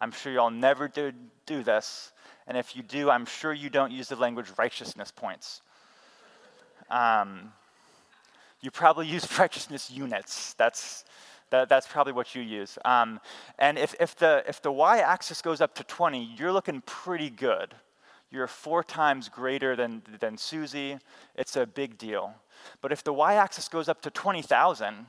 I'm 0.00 0.12
sure 0.12 0.32
y'all 0.32 0.50
never 0.50 0.88
do, 0.88 1.12
do 1.46 1.62
this. 1.62 2.12
And 2.46 2.56
if 2.56 2.76
you 2.76 2.82
do, 2.82 3.08
I'm 3.10 3.24
sure 3.24 3.52
you 3.52 3.70
don't 3.70 3.92
use 3.92 4.08
the 4.08 4.16
language 4.16 4.48
righteousness 4.58 5.12
points. 5.14 5.62
Um, 6.90 7.52
you 8.62 8.70
probably 8.70 9.06
use 9.06 9.26
righteousness 9.38 9.90
units. 9.90 10.54
That's, 10.54 11.04
that, 11.50 11.68
that's 11.68 11.86
probably 11.86 12.14
what 12.14 12.34
you 12.34 12.40
use. 12.40 12.78
Um, 12.84 13.20
and 13.58 13.78
if, 13.78 13.94
if, 14.00 14.16
the, 14.16 14.42
if 14.48 14.62
the 14.62 14.72
y 14.72 15.00
axis 15.00 15.42
goes 15.42 15.60
up 15.60 15.74
to 15.74 15.84
20, 15.84 16.34
you're 16.38 16.52
looking 16.52 16.80
pretty 16.86 17.28
good. 17.28 17.74
You're 18.30 18.46
four 18.46 18.82
times 18.82 19.28
greater 19.28 19.76
than, 19.76 20.02
than 20.20 20.38
Susie. 20.38 20.98
It's 21.34 21.56
a 21.56 21.66
big 21.66 21.98
deal. 21.98 22.34
But 22.80 22.92
if 22.92 23.04
the 23.04 23.12
y 23.12 23.34
axis 23.34 23.68
goes 23.68 23.88
up 23.88 24.00
to 24.02 24.10
20,000, 24.10 25.06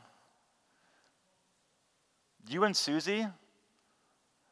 you 2.49 2.63
and 2.65 2.75
Susie, 2.75 3.25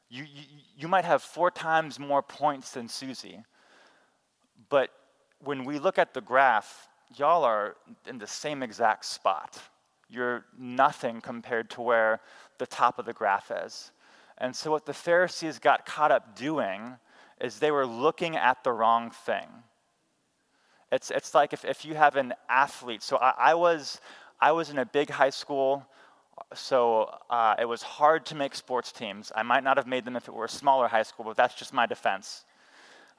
you, 0.10 0.24
you, 0.24 0.44
you 0.78 0.88
might 0.88 1.04
have 1.04 1.22
four 1.22 1.52
times 1.52 2.00
more 2.00 2.22
points 2.22 2.72
than 2.72 2.88
Susie. 2.88 3.44
But 4.70 4.92
when 5.40 5.66
we 5.66 5.80
look 5.80 5.98
at 5.98 6.14
the 6.14 6.22
graph, 6.22 6.88
y'all 7.18 7.44
are 7.44 7.76
in 8.08 8.18
the 8.18 8.28
same 8.28 8.64
exact 8.64 9.06
spot. 9.06 9.60
You're 10.10 10.46
nothing 10.58 11.22
compared 11.22 11.70
to 11.72 11.82
where 11.82 12.20
the 12.58 12.68
top 12.68 13.00
of 13.00 13.06
the 13.06 13.14
graph 13.14 13.52
is. 13.66 13.92
And 14.38 14.56
so, 14.56 14.72
what 14.72 14.86
the 14.86 14.94
Pharisees 14.94 15.60
got 15.60 15.86
caught 15.86 16.12
up 16.12 16.36
doing 16.36 16.98
is 17.40 17.60
they 17.60 17.72
were 17.72 17.86
looking 17.86 18.36
at 18.36 18.64
the 18.64 18.72
wrong 18.72 19.12
thing. 19.12 19.48
It's, 20.92 21.12
it's 21.12 21.34
like 21.34 21.54
if, 21.54 21.64
if 21.64 21.86
you 21.86 21.96
have 21.96 22.16
an 22.16 22.34
athlete. 22.50 23.04
So, 23.04 23.18
I, 23.18 23.34
I 23.38 23.54
was, 23.54 24.02
I 24.40 24.52
was 24.52 24.70
in 24.70 24.80
a 24.80 24.86
big 24.86 25.10
high 25.10 25.30
school, 25.30 25.86
so 26.54 27.16
uh, 27.30 27.56
it 27.60 27.66
was 27.66 27.84
hard 27.84 28.26
to 28.28 28.36
make 28.36 28.56
sports 28.56 28.92
teams. 28.92 29.32
I 29.36 29.44
might 29.44 29.64
not 29.64 29.78
have 29.78 29.88
made 29.88 30.06
them 30.06 30.16
if 30.16 30.28
it 30.28 30.34
were 30.34 30.46
a 30.46 30.50
smaller 30.50 30.88
high 30.88 31.04
school, 31.04 31.26
but 31.26 31.38
that's 31.38 31.54
just 31.54 31.74
my 31.74 31.86
defense. 31.86 32.44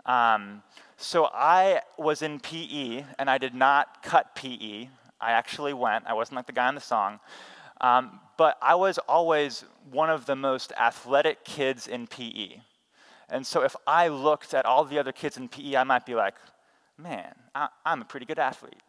Um, 0.05 0.63
so 1.03 1.29
I 1.33 1.81
was 1.99 2.23
in 2.23 2.39
PE, 2.39 3.05
and 3.19 3.29
I 3.29 3.39
did 3.39 3.55
not 3.55 4.03
cut 4.03 4.35
PE. 4.37 4.89
I 5.21 5.33
actually 5.33 5.73
went. 5.73 6.07
I 6.07 6.15
wasn't 6.15 6.37
like 6.37 6.47
the 6.47 6.53
guy 6.53 6.69
in 6.69 6.75
the 6.75 6.81
song. 6.81 7.19
Um, 7.81 8.21
but 8.37 8.57
I 8.63 8.77
was 8.77 8.99
always 8.99 9.65
one 9.91 10.11
of 10.11 10.27
the 10.27 10.37
most 10.37 10.73
athletic 10.79 11.45
kids 11.45 11.89
in 11.89 12.07
PE. 12.07 12.61
And 13.29 13.47
so 13.47 13.63
if 13.63 13.75
I 13.87 14.09
looked 14.09 14.55
at 14.55 14.65
all 14.65 14.85
the 14.85 14.99
other 14.99 15.13
kids 15.13 15.37
in 15.37 15.49
PE, 15.49 15.75
I 15.77 15.85
might 15.85 16.07
be 16.07 16.15
like, 16.15 16.35
man, 16.97 17.35
I, 17.55 17.69
am 17.85 18.03
a 18.03 18.05
pretty 18.05 18.27
good 18.27 18.39
athlete. 18.39 18.83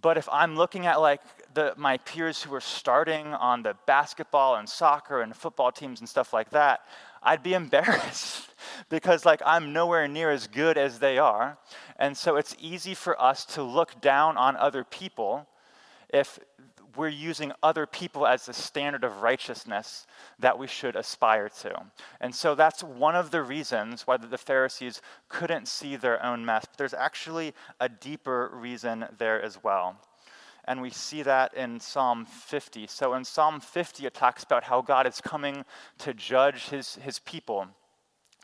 But 0.00 0.16
if 0.16 0.28
I'm 0.30 0.56
looking 0.56 0.86
at 0.86 1.00
like 1.00 1.20
the, 1.52 1.74
my 1.76 1.98
peers 1.98 2.42
who 2.42 2.54
are 2.54 2.60
starting 2.60 3.26
on 3.34 3.62
the 3.62 3.74
basketball 3.86 4.56
and 4.56 4.68
soccer 4.68 5.20
and 5.20 5.34
football 5.34 5.72
teams 5.72 6.00
and 6.00 6.08
stuff 6.08 6.32
like 6.32 6.50
that, 6.50 6.80
I'd 7.22 7.42
be 7.42 7.54
embarrassed 7.62 8.48
because 8.88 9.24
like 9.24 9.42
I'm 9.44 9.72
nowhere 9.72 10.08
near 10.08 10.30
as 10.30 10.46
good 10.46 10.76
as 10.78 10.98
they 10.98 11.18
are. 11.18 11.58
And 11.98 12.16
so 12.16 12.36
it's 12.36 12.56
easy 12.58 12.94
for 12.94 13.20
us 13.20 13.44
to 13.46 13.62
look 13.62 14.00
down 14.00 14.36
on 14.36 14.56
other 14.56 14.84
people 14.84 15.46
if 16.12 16.38
we're 16.96 17.08
using 17.08 17.52
other 17.62 17.86
people 17.86 18.26
as 18.26 18.46
the 18.46 18.52
standard 18.52 19.04
of 19.04 19.22
righteousness 19.22 20.06
that 20.38 20.58
we 20.58 20.66
should 20.66 20.96
aspire 20.96 21.48
to. 21.48 21.84
And 22.20 22.34
so 22.34 22.54
that's 22.54 22.82
one 22.82 23.14
of 23.14 23.30
the 23.30 23.42
reasons 23.42 24.06
why 24.06 24.16
the 24.16 24.38
Pharisees 24.38 25.00
couldn't 25.28 25.68
see 25.68 25.96
their 25.96 26.24
own 26.24 26.44
mess. 26.44 26.64
But 26.66 26.78
there's 26.78 26.94
actually 26.94 27.54
a 27.78 27.88
deeper 27.88 28.50
reason 28.52 29.06
there 29.18 29.40
as 29.40 29.62
well. 29.62 30.00
And 30.66 30.82
we 30.82 30.90
see 30.90 31.22
that 31.22 31.54
in 31.54 31.80
Psalm 31.80 32.26
50. 32.26 32.86
So 32.86 33.14
in 33.14 33.24
Psalm 33.24 33.60
50, 33.60 34.06
it 34.06 34.14
talks 34.14 34.44
about 34.44 34.64
how 34.64 34.82
God 34.82 35.06
is 35.06 35.20
coming 35.20 35.64
to 35.98 36.14
judge 36.14 36.68
his, 36.68 36.96
his 36.96 37.18
people. 37.20 37.66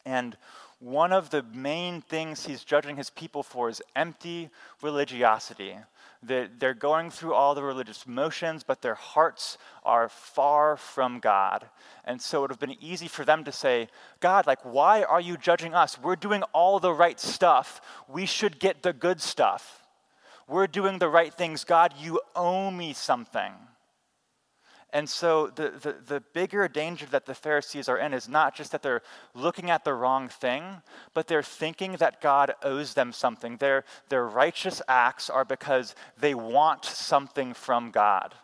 And 0.04 0.36
one 0.78 1.12
of 1.12 1.30
the 1.30 1.42
main 1.42 2.02
things 2.02 2.44
he's 2.44 2.62
judging 2.62 2.96
his 2.96 3.08
people 3.10 3.42
for 3.42 3.68
is 3.68 3.82
empty 3.94 4.50
religiosity. 4.82 5.76
That 6.22 6.58
they're 6.58 6.74
going 6.74 7.10
through 7.10 7.34
all 7.34 7.54
the 7.54 7.62
religious 7.62 8.06
motions, 8.06 8.62
but 8.62 8.82
their 8.82 8.94
hearts 8.94 9.58
are 9.84 10.08
far 10.08 10.76
from 10.76 11.18
God. 11.20 11.68
And 12.04 12.20
so 12.20 12.38
it 12.38 12.40
would 12.42 12.50
have 12.50 12.60
been 12.60 12.82
easy 12.82 13.08
for 13.08 13.24
them 13.24 13.44
to 13.44 13.52
say, 13.52 13.88
God, 14.20 14.46
like, 14.46 14.64
why 14.64 15.02
are 15.02 15.20
you 15.20 15.36
judging 15.36 15.74
us? 15.74 15.98
We're 16.00 16.16
doing 16.16 16.42
all 16.52 16.78
the 16.78 16.92
right 16.92 17.18
stuff. 17.18 17.80
We 18.08 18.26
should 18.26 18.58
get 18.58 18.82
the 18.82 18.92
good 18.92 19.20
stuff. 19.20 19.85
We're 20.48 20.66
doing 20.66 20.98
the 20.98 21.08
right 21.08 21.32
things. 21.32 21.64
God, 21.64 21.94
you 21.98 22.20
owe 22.34 22.70
me 22.70 22.92
something. 22.92 23.52
And 24.90 25.08
so 25.08 25.48
the, 25.48 25.70
the, 25.70 25.96
the, 26.06 26.20
bigger 26.32 26.68
danger 26.68 27.06
that 27.10 27.26
the 27.26 27.34
Pharisees 27.34 27.88
are 27.88 27.98
in 27.98 28.14
is 28.14 28.28
not 28.28 28.54
just 28.54 28.72
that 28.72 28.82
they're 28.82 29.02
looking 29.34 29.68
at 29.70 29.84
the 29.84 29.92
wrong 29.92 30.28
thing, 30.28 30.80
but 31.12 31.26
they're 31.26 31.42
thinking 31.42 31.92
that 31.94 32.20
God 32.20 32.54
owes 32.62 32.94
them 32.94 33.12
something. 33.12 33.56
Their, 33.56 33.84
their 34.08 34.24
righteous 34.24 34.80
acts 34.88 35.28
are 35.28 35.44
because 35.44 35.94
they 36.18 36.34
want 36.34 36.84
something 36.84 37.52
from 37.52 37.90
God. 37.90 38.34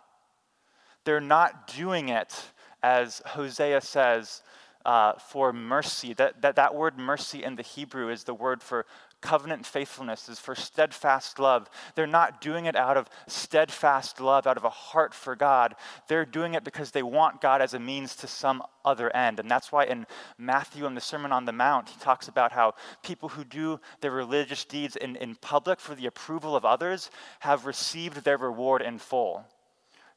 They're 1.04 1.20
not 1.20 1.68
doing 1.68 2.08
it, 2.08 2.34
as 2.82 3.22
Hosea 3.24 3.80
says, 3.80 4.42
uh, 4.84 5.14
for 5.14 5.52
mercy. 5.52 6.12
That, 6.14 6.42
that, 6.42 6.56
that 6.56 6.74
word 6.74 6.98
mercy 6.98 7.44
in 7.44 7.54
the 7.54 7.62
Hebrew 7.62 8.10
is 8.10 8.24
the 8.24 8.34
word 8.34 8.62
for 8.62 8.84
covenant 9.22 9.64
faithfulness, 9.64 10.28
is 10.28 10.38
for 10.38 10.54
steadfast 10.54 11.38
love. 11.38 11.70
They're 11.94 12.06
not 12.06 12.40
doing 12.40 12.66
it 12.66 12.76
out 12.76 12.96
of 12.96 13.08
steadfast 13.26 14.20
love, 14.20 14.46
out 14.46 14.58
of 14.58 14.64
a 14.64 14.70
heart 14.70 15.14
for 15.14 15.34
God. 15.34 15.74
They're 16.08 16.26
doing 16.26 16.54
it 16.54 16.64
because 16.64 16.90
they 16.90 17.02
want 17.02 17.40
God 17.40 17.62
as 17.62 17.72
a 17.72 17.78
means 17.78 18.14
to 18.16 18.26
some 18.26 18.62
other 18.84 19.14
end. 19.16 19.40
And 19.40 19.50
that's 19.50 19.72
why 19.72 19.84
in 19.84 20.06
Matthew 20.36 20.84
in 20.84 20.94
the 20.94 21.00
Sermon 21.00 21.32
on 21.32 21.46
the 21.46 21.52
Mount, 21.52 21.88
he 21.88 21.98
talks 21.98 22.28
about 22.28 22.52
how 22.52 22.74
people 23.02 23.30
who 23.30 23.44
do 23.44 23.80
their 24.00 24.10
religious 24.10 24.64
deeds 24.64 24.96
in, 24.96 25.16
in 25.16 25.36
public 25.36 25.80
for 25.80 25.94
the 25.94 26.06
approval 26.06 26.54
of 26.54 26.64
others 26.64 27.10
have 27.40 27.64
received 27.64 28.24
their 28.24 28.36
reward 28.36 28.82
in 28.82 28.98
full, 28.98 29.44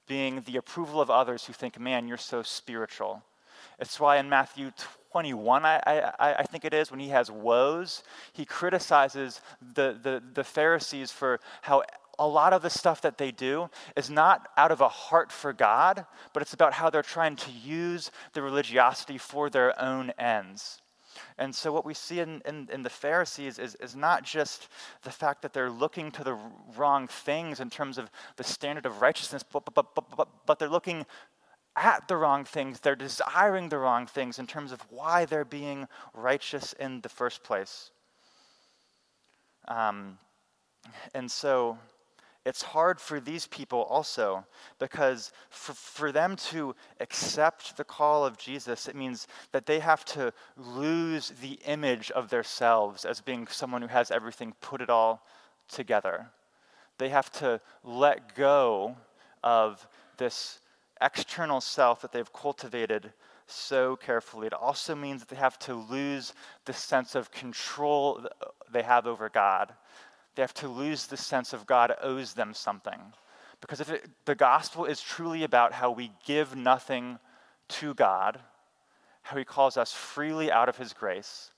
being 0.07 0.41
the 0.41 0.57
approval 0.57 0.99
of 0.99 1.09
others 1.09 1.45
who 1.45 1.53
think, 1.53 1.79
man, 1.79 2.07
you're 2.07 2.17
so 2.17 2.41
spiritual. 2.41 3.23
It's 3.79 3.99
why 3.99 4.17
in 4.17 4.29
Matthew 4.29 4.71
21, 5.15 5.63
I, 5.63 5.79
I, 5.87 6.33
I, 6.39 6.43
think 6.43 6.65
it 6.65 6.73
is, 6.73 6.91
when 6.91 6.99
he 6.99 7.07
has 7.07 7.31
woes, 7.31 8.03
he 8.33 8.43
criticizes 8.43 9.39
the, 9.61 9.97
the, 10.03 10.21
the 10.33 10.43
Pharisees 10.43 11.09
for 11.09 11.39
how 11.61 11.83
a 12.19 12.27
lot 12.27 12.51
of 12.51 12.61
the 12.61 12.69
stuff 12.69 13.01
that 13.03 13.17
they 13.17 13.31
do 13.31 13.69
is 13.95 14.09
not 14.09 14.49
out 14.57 14.73
of 14.73 14.81
a 14.81 14.89
heart 14.89 15.31
for 15.31 15.53
God, 15.53 16.05
but 16.33 16.41
it's 16.41 16.53
about 16.53 16.73
how 16.73 16.89
they're 16.89 17.01
trying 17.01 17.37
to 17.37 17.51
use 17.51 18.11
the 18.33 18.41
religiosity 18.41 19.17
for 19.17 19.49
their 19.49 19.81
own 19.81 20.11
ends. 20.19 20.81
And 21.37 21.55
so, 21.55 21.71
what 21.71 21.85
we 21.85 21.93
see 21.93 22.19
in, 22.19 22.41
in, 22.45 22.67
in, 22.69 22.83
the 22.83 22.89
Pharisees 22.89 23.57
is, 23.57 23.75
is 23.75 23.95
not 23.95 24.25
just 24.25 24.67
the 25.03 25.11
fact 25.11 25.43
that 25.43 25.53
they're 25.53 25.69
looking 25.69 26.11
to 26.11 26.25
the 26.25 26.37
wrong 26.75 27.07
things 27.07 27.61
in 27.61 27.69
terms 27.69 27.97
of 27.97 28.11
the 28.35 28.43
standard 28.43 28.85
of 28.85 28.99
righteousness, 28.99 29.43
but, 29.43 29.63
but, 29.73 29.95
but, 29.95 30.17
but, 30.17 30.27
but 30.45 30.59
they're 30.59 30.67
looking 30.67 31.05
at 31.75 32.07
the 32.07 32.15
wrong 32.15 32.45
things, 32.45 32.79
they're 32.79 32.95
desiring 32.95 33.69
the 33.69 33.77
wrong 33.77 34.07
things 34.07 34.39
in 34.39 34.47
terms 34.47 34.71
of 34.71 34.81
why 34.89 35.25
they're 35.25 35.45
being 35.45 35.87
righteous 36.13 36.73
in 36.73 37.01
the 37.01 37.09
first 37.09 37.43
place. 37.43 37.91
Um, 39.67 40.17
and 41.13 41.29
so 41.29 41.77
it's 42.45 42.61
hard 42.61 43.01
for 43.01 43.19
these 43.19 43.47
people 43.47 43.81
also 43.83 44.45
because 44.77 45.31
for, 45.49 45.73
for 45.73 46.11
them 46.11 46.35
to 46.35 46.75
accept 46.99 47.75
the 47.75 47.83
call 47.83 48.23
of 48.23 48.37
Jesus, 48.37 48.87
it 48.87 48.95
means 48.95 49.27
that 49.51 49.65
they 49.65 49.79
have 49.79 50.05
to 50.05 50.31
lose 50.55 51.33
the 51.41 51.59
image 51.65 52.11
of 52.11 52.29
themselves 52.29 53.03
as 53.03 53.19
being 53.19 53.47
someone 53.47 53.81
who 53.81 53.87
has 53.87 54.11
everything, 54.11 54.53
put 54.61 54.81
it 54.81 54.91
all 54.91 55.25
together. 55.67 56.27
They 56.99 57.09
have 57.09 57.31
to 57.33 57.59
let 57.83 58.35
go 58.35 58.95
of 59.43 59.87
this 60.17 60.59
external 61.01 61.61
self 61.61 62.01
that 62.01 62.11
they've 62.11 62.31
cultivated 62.33 63.13
so 63.47 63.95
carefully. 63.95 64.47
It 64.47 64.53
also 64.53 64.95
means 64.95 65.21
that 65.21 65.29
they 65.29 65.35
have 65.35 65.59
to 65.59 65.75
lose 65.75 66.33
the 66.65 66.73
sense 66.73 67.15
of 67.15 67.31
control 67.31 68.25
they 68.71 68.81
have 68.81 69.05
over 69.05 69.29
God. 69.29 69.73
They 70.35 70.41
have 70.41 70.53
to 70.55 70.67
lose 70.67 71.07
the 71.07 71.17
sense 71.17 71.53
of 71.53 71.65
God 71.65 71.93
owes 72.01 72.33
them 72.33 72.53
something. 72.53 72.99
Because 73.61 73.79
if 73.79 73.89
it, 73.89 74.09
the 74.25 74.35
gospel 74.35 74.85
is 74.85 75.01
truly 75.01 75.43
about 75.43 75.73
how 75.73 75.91
we 75.91 76.11
give 76.25 76.55
nothing 76.55 77.19
to 77.67 77.93
God, 77.93 78.39
how 79.21 79.37
he 79.37 79.45
calls 79.45 79.77
us 79.77 79.93
freely 79.93 80.51
out 80.51 80.69
of 80.69 80.77
his 80.77 80.93
grace, 80.93 81.51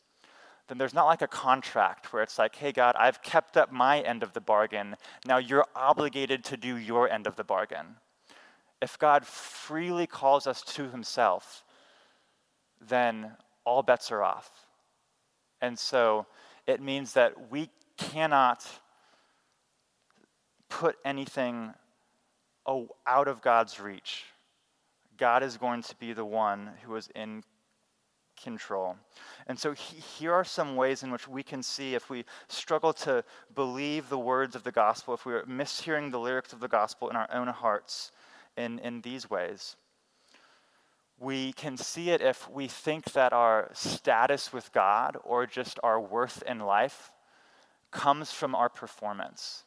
then 0.68 0.78
there's 0.78 0.94
not 0.94 1.06
like 1.06 1.22
a 1.22 1.28
contract 1.28 2.12
where 2.12 2.22
it's 2.22 2.38
like, 2.38 2.56
hey, 2.56 2.72
God, 2.72 2.96
I've 2.98 3.22
kept 3.22 3.56
up 3.56 3.72
my 3.72 4.02
end 4.02 4.22
of 4.22 4.34
the 4.34 4.42
bargain. 4.42 4.96
Now 5.26 5.38
you're 5.38 5.66
obligated 5.76 6.44
to 6.46 6.58
do 6.58 6.76
your 6.76 7.10
end 7.10 7.26
of 7.26 7.36
the 7.38 7.44
bargain 7.44 7.96
if 8.82 9.00
God 9.00 9.26
freely 9.26 10.08
calls 10.08 10.48
us 10.48 10.62
to 10.62 10.90
himself, 10.90 11.64
then 12.88 13.32
all 13.66 13.82
bets 13.84 14.12
are 14.12 14.24
off. 14.24 14.50
And 15.62 15.78
so 15.78 16.28
it 16.68 16.82
means 16.82 17.14
that 17.14 17.52
we 17.52 17.70
cannot 17.98 18.66
put 20.70 20.98
anything 21.04 21.74
out 22.68 23.28
of 23.28 23.42
God's 23.42 23.80
reach. 23.80 24.26
God 25.18 25.42
is 25.42 25.58
going 25.58 25.82
to 25.84 25.96
be 25.96 26.14
the 26.14 26.26
one 26.26 26.72
who 26.84 26.96
is 26.96 27.10
in 27.16 27.44
control. 28.42 28.96
And 29.48 29.58
so, 29.58 29.72
he, 29.72 30.00
here 30.00 30.34
are 30.34 30.44
some 30.44 30.76
ways 30.76 31.02
in 31.02 31.10
which 31.10 31.28
we 31.28 31.42
can 31.42 31.64
see 31.64 31.96
if 31.96 32.10
we 32.10 32.24
struggle 32.50 32.94
to 32.94 33.24
believe 33.56 34.10
the 34.10 34.20
words 34.20 34.56
of 34.56 34.64
the 34.64 34.72
gospel, 34.72 35.16
if 35.16 35.26
we're 35.26 35.44
mishearing 35.46 36.12
the 36.12 36.20
lyrics 36.20 36.54
of 36.54 36.60
the 36.60 36.68
gospel 36.68 37.10
in 37.10 37.16
our 37.16 37.28
own 37.34 37.48
hearts 37.48 38.12
in, 38.58 38.80
in 38.80 39.02
these 39.02 39.30
ways. 39.30 39.76
We 41.20 41.54
can 41.54 41.78
see 41.78 42.10
it 42.10 42.22
if 42.22 42.50
we 42.50 42.68
think 42.68 43.14
that 43.14 43.34
our 43.34 43.70
status 43.74 44.54
with 44.54 44.72
God 44.72 45.18
or 45.24 45.48
just 45.48 45.80
our 45.84 46.00
worth 46.00 46.44
in 46.44 46.60
life 46.60 47.12
comes 47.92 48.32
from 48.32 48.54
our 48.54 48.70
performance. 48.70 49.64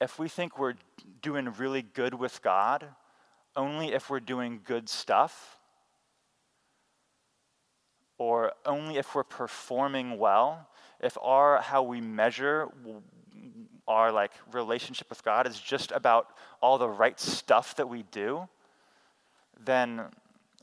If 0.00 0.18
we 0.18 0.28
think 0.28 0.58
we're 0.58 0.74
doing 1.22 1.52
really 1.58 1.82
good 1.82 2.14
with 2.14 2.42
God 2.42 2.88
only 3.56 3.92
if 3.92 4.10
we're 4.10 4.20
doing 4.20 4.60
good 4.64 4.88
stuff, 4.88 5.58
or 8.18 8.52
only 8.64 8.96
if 8.96 9.14
we're 9.14 9.24
performing 9.24 10.18
well, 10.18 10.68
if 11.00 11.16
our 11.20 11.60
how 11.60 11.82
we 11.82 12.00
measure 12.00 12.68
our 13.86 14.10
like 14.12 14.32
relationship 14.52 15.10
with 15.10 15.22
God 15.24 15.46
is 15.46 15.58
just 15.58 15.92
about 15.92 16.28
all 16.60 16.78
the 16.78 16.88
right 16.88 17.18
stuff 17.18 17.76
that 17.76 17.88
we 17.88 18.04
do, 18.10 18.48
then 19.64 20.02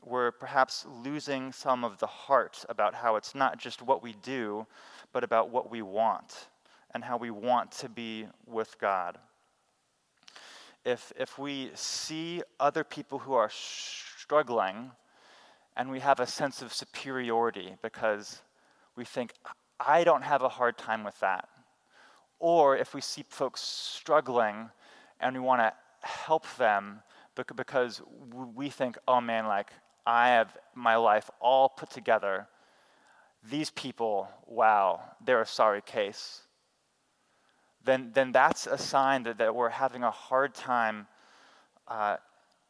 we're 0.04 0.32
perhaps 0.32 0.84
losing 1.04 1.52
some 1.52 1.84
of 1.84 1.98
the 1.98 2.06
heart 2.06 2.64
about 2.68 2.94
how 2.94 3.16
it's 3.16 3.34
not 3.34 3.58
just 3.58 3.82
what 3.82 4.02
we 4.02 4.14
do, 4.22 4.66
but 5.12 5.22
about 5.22 5.50
what 5.50 5.70
we 5.70 5.82
want 5.82 6.48
and 6.94 7.04
how 7.04 7.16
we 7.16 7.30
want 7.30 7.70
to 7.70 7.88
be 7.88 8.26
with 8.46 8.78
God. 8.80 9.18
If, 10.84 11.12
if 11.16 11.38
we 11.38 11.70
see 11.74 12.42
other 12.58 12.82
people 12.82 13.20
who 13.20 13.34
are 13.34 13.50
struggling 13.50 14.90
and 15.76 15.90
we 15.90 16.00
have 16.00 16.18
a 16.18 16.26
sense 16.26 16.60
of 16.60 16.72
superiority 16.72 17.76
because 17.82 18.42
we 18.96 19.04
think, 19.04 19.32
I 19.78 20.02
don't 20.04 20.22
have 20.22 20.42
a 20.42 20.48
hard 20.48 20.76
time 20.76 21.04
with 21.04 21.18
that. 21.20 21.48
Or 22.42 22.76
if 22.76 22.92
we 22.92 23.00
see 23.00 23.24
folks 23.28 23.60
struggling 23.60 24.68
and 25.20 25.32
we 25.32 25.38
want 25.38 25.60
to 25.60 25.72
help 26.04 26.44
them 26.56 27.00
because 27.56 28.02
we 28.52 28.68
think, 28.68 28.98
oh 29.06 29.20
man, 29.20 29.46
like 29.46 29.70
I 30.04 30.30
have 30.30 30.58
my 30.74 30.96
life 30.96 31.30
all 31.40 31.68
put 31.68 31.90
together. 31.90 32.48
These 33.48 33.70
people, 33.70 34.28
wow, 34.44 35.02
they're 35.24 35.42
a 35.42 35.46
sorry 35.46 35.82
case. 35.82 36.42
Then, 37.84 38.10
then 38.12 38.32
that's 38.32 38.66
a 38.66 38.76
sign 38.76 39.22
that, 39.22 39.38
that 39.38 39.54
we're 39.54 39.68
having 39.68 40.02
a 40.02 40.10
hard 40.10 40.52
time 40.52 41.06
uh, 41.86 42.16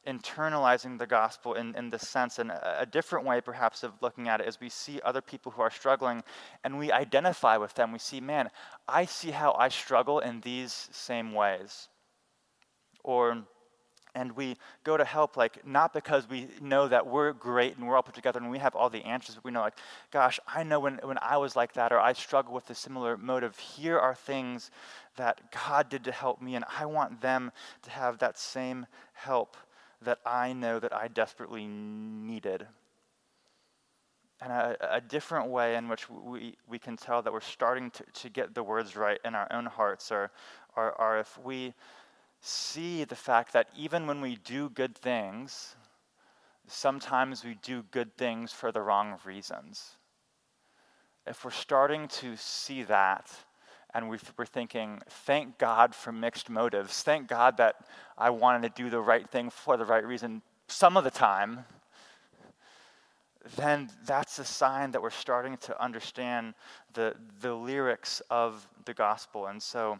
internalizing 0.07 0.99
the 0.99 1.07
gospel 1.07 1.55
in, 1.55 1.75
in 1.77 1.91
this 1.91 2.09
sense. 2.09 2.39
And 2.39 2.51
a, 2.51 2.83
a 2.83 2.87
different 2.87 3.27
way, 3.27 3.41
perhaps, 3.41 3.83
of 3.83 3.93
looking 4.01 4.29
at 4.29 4.41
it 4.41 4.49
is 4.49 4.61
we 4.61 4.69
see 4.69 5.01
other 5.05 5.21
people 5.21 5.53
who 5.53 5.63
are 5.63 5.71
struggling 5.71 6.23
and 6.65 6.79
we 6.79 6.91
identify 6.91 7.57
with 7.57 7.75
them. 7.75 7.93
We 7.93 7.99
see, 7.99 8.21
man, 8.21 8.51
I 8.89 9.05
see 9.05 9.31
how 9.31 9.55
I 9.59 9.69
struggle 9.69 10.19
in 10.19 10.41
these 10.41 10.89
same 10.93 11.33
ways. 11.33 11.89
Or 13.05 13.45
and 14.15 14.33
we 14.33 14.57
go 14.85 14.97
to 14.97 15.05
help 15.05 15.37
like 15.37 15.67
not 15.67 15.93
because 15.93 16.29
we 16.29 16.49
know 16.61 16.87
that 16.89 17.07
we're 17.07 17.33
great 17.33 17.77
and 17.77 17.87
we're 17.87 17.97
all 17.97 18.03
put 18.03 18.15
together 18.15 18.39
and 18.39 18.51
we 18.51 18.59
have 18.59 18.75
all 18.75 18.91
the 18.91 19.05
answers 19.05 19.37
but 19.37 19.45
we 19.45 19.51
know 19.51 19.61
like 19.61 19.79
gosh 20.11 20.39
i 20.47 20.63
know 20.63 20.79
when, 20.79 21.01
when 21.03 21.19
i 21.23 21.37
was 21.37 21.57
like 21.57 21.73
that 21.73 21.93
or 21.93 21.99
i 21.99 22.13
struggle 22.13 22.53
with 22.53 22.69
a 22.69 22.75
similar 22.75 23.17
motive 23.17 23.59
here 23.59 23.99
are 23.99 24.15
things 24.15 24.71
that 25.17 25.41
god 25.51 25.89
did 25.89 26.05
to 26.05 26.13
help 26.13 26.43
me 26.43 26.55
and 26.55 26.65
i 26.79 26.85
want 26.85 27.21
them 27.21 27.51
to 27.83 27.91
have 27.91 28.19
that 28.19 28.39
same 28.39 28.87
help 29.15 29.57
that 30.05 30.19
i 30.27 30.53
know 30.53 30.79
that 30.79 30.93
i 30.95 31.09
desperately 31.09 31.67
needed 31.67 32.67
and 34.43 34.53
a, 34.53 34.97
a 34.97 35.01
different 35.01 35.49
way 35.49 35.77
in 35.77 35.89
which 35.89 36.11
we, 36.11 36.57
we 36.69 36.79
can 36.79 36.97
tell 36.97 37.23
that 37.23 37.33
we're 37.33 37.41
starting 37.41 37.91
to, 37.93 38.05
to 38.13 38.29
get 38.29 38.55
the 38.55 38.63
words 38.63 38.97
right 38.97 39.21
in 39.25 39.35
our 39.35 39.47
own 39.53 39.67
hearts 39.67 40.11
are, 40.11 40.33
are, 40.75 40.93
are 40.95 41.21
if 41.21 41.39
we 41.39 41.75
see 42.41 43.05
the 43.05 43.15
fact 43.15 43.53
that 43.53 43.69
even 43.77 44.07
when 44.07 44.21
we 44.21 44.37
do 44.45 44.69
good 44.71 44.99
things, 44.99 45.77
sometimes 46.67 47.45
we 47.45 47.57
do 47.63 47.85
good 47.93 48.17
things 48.17 48.53
for 48.53 48.73
the 48.73 48.81
wrong 48.81 49.17
reasons. 49.25 49.97
If 51.25 51.45
we're 51.45 51.53
starting 51.53 52.09
to 52.09 52.37
see 52.37 52.83
that, 52.83 53.31
and 53.95 54.09
we're 54.09 54.47
thinking, 54.47 55.01
thank 55.09 55.59
God 55.59 55.95
for 55.95 56.13
mixed 56.13 56.49
motives. 56.49 57.03
Thank 57.03 57.29
God 57.29 57.59
that 57.59 57.77
I 58.17 58.31
wanted 58.31 58.75
to 58.75 58.83
do 58.83 58.89
the 58.89 59.01
right 59.01 59.29
thing 59.29 59.51
for 59.51 59.77
the 59.77 59.85
right 59.85 60.05
reason 60.05 60.43
some 60.67 60.97
of 60.97 61.05
the 61.05 61.11
time. 61.11 61.65
Then 63.57 63.91
that's 64.07 64.39
a 64.39 64.45
sign 64.45 64.93
that 64.93 65.03
we're 65.03 65.11
starting 65.11 65.57
to 65.59 65.83
understand 65.83 66.55
the, 66.95 67.15
the 67.41 67.53
lyrics 67.53 68.23
of 68.31 68.67
the 68.85 68.95
gospel. 68.95 69.49
And 69.49 69.63
so 69.63 69.99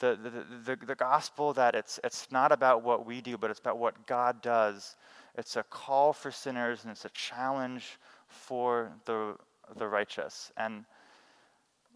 the, 0.00 0.18
the, 0.20 0.76
the, 0.76 0.86
the 0.86 0.94
gospel 0.94 1.52
that 1.54 1.74
it's, 1.74 2.00
it's 2.02 2.30
not 2.30 2.52
about 2.52 2.82
what 2.82 3.06
we 3.06 3.20
do, 3.20 3.38
but 3.38 3.50
it's 3.50 3.60
about 3.60 3.78
what 3.78 4.06
God 4.06 4.42
does. 4.42 4.96
It's 5.36 5.56
a 5.56 5.62
call 5.62 6.12
for 6.12 6.30
sinners 6.30 6.82
and 6.82 6.90
it's 6.90 7.04
a 7.04 7.10
challenge 7.10 7.98
for 8.28 8.92
the, 9.04 9.36
the 9.76 9.86
righteous. 9.86 10.52
And 10.56 10.84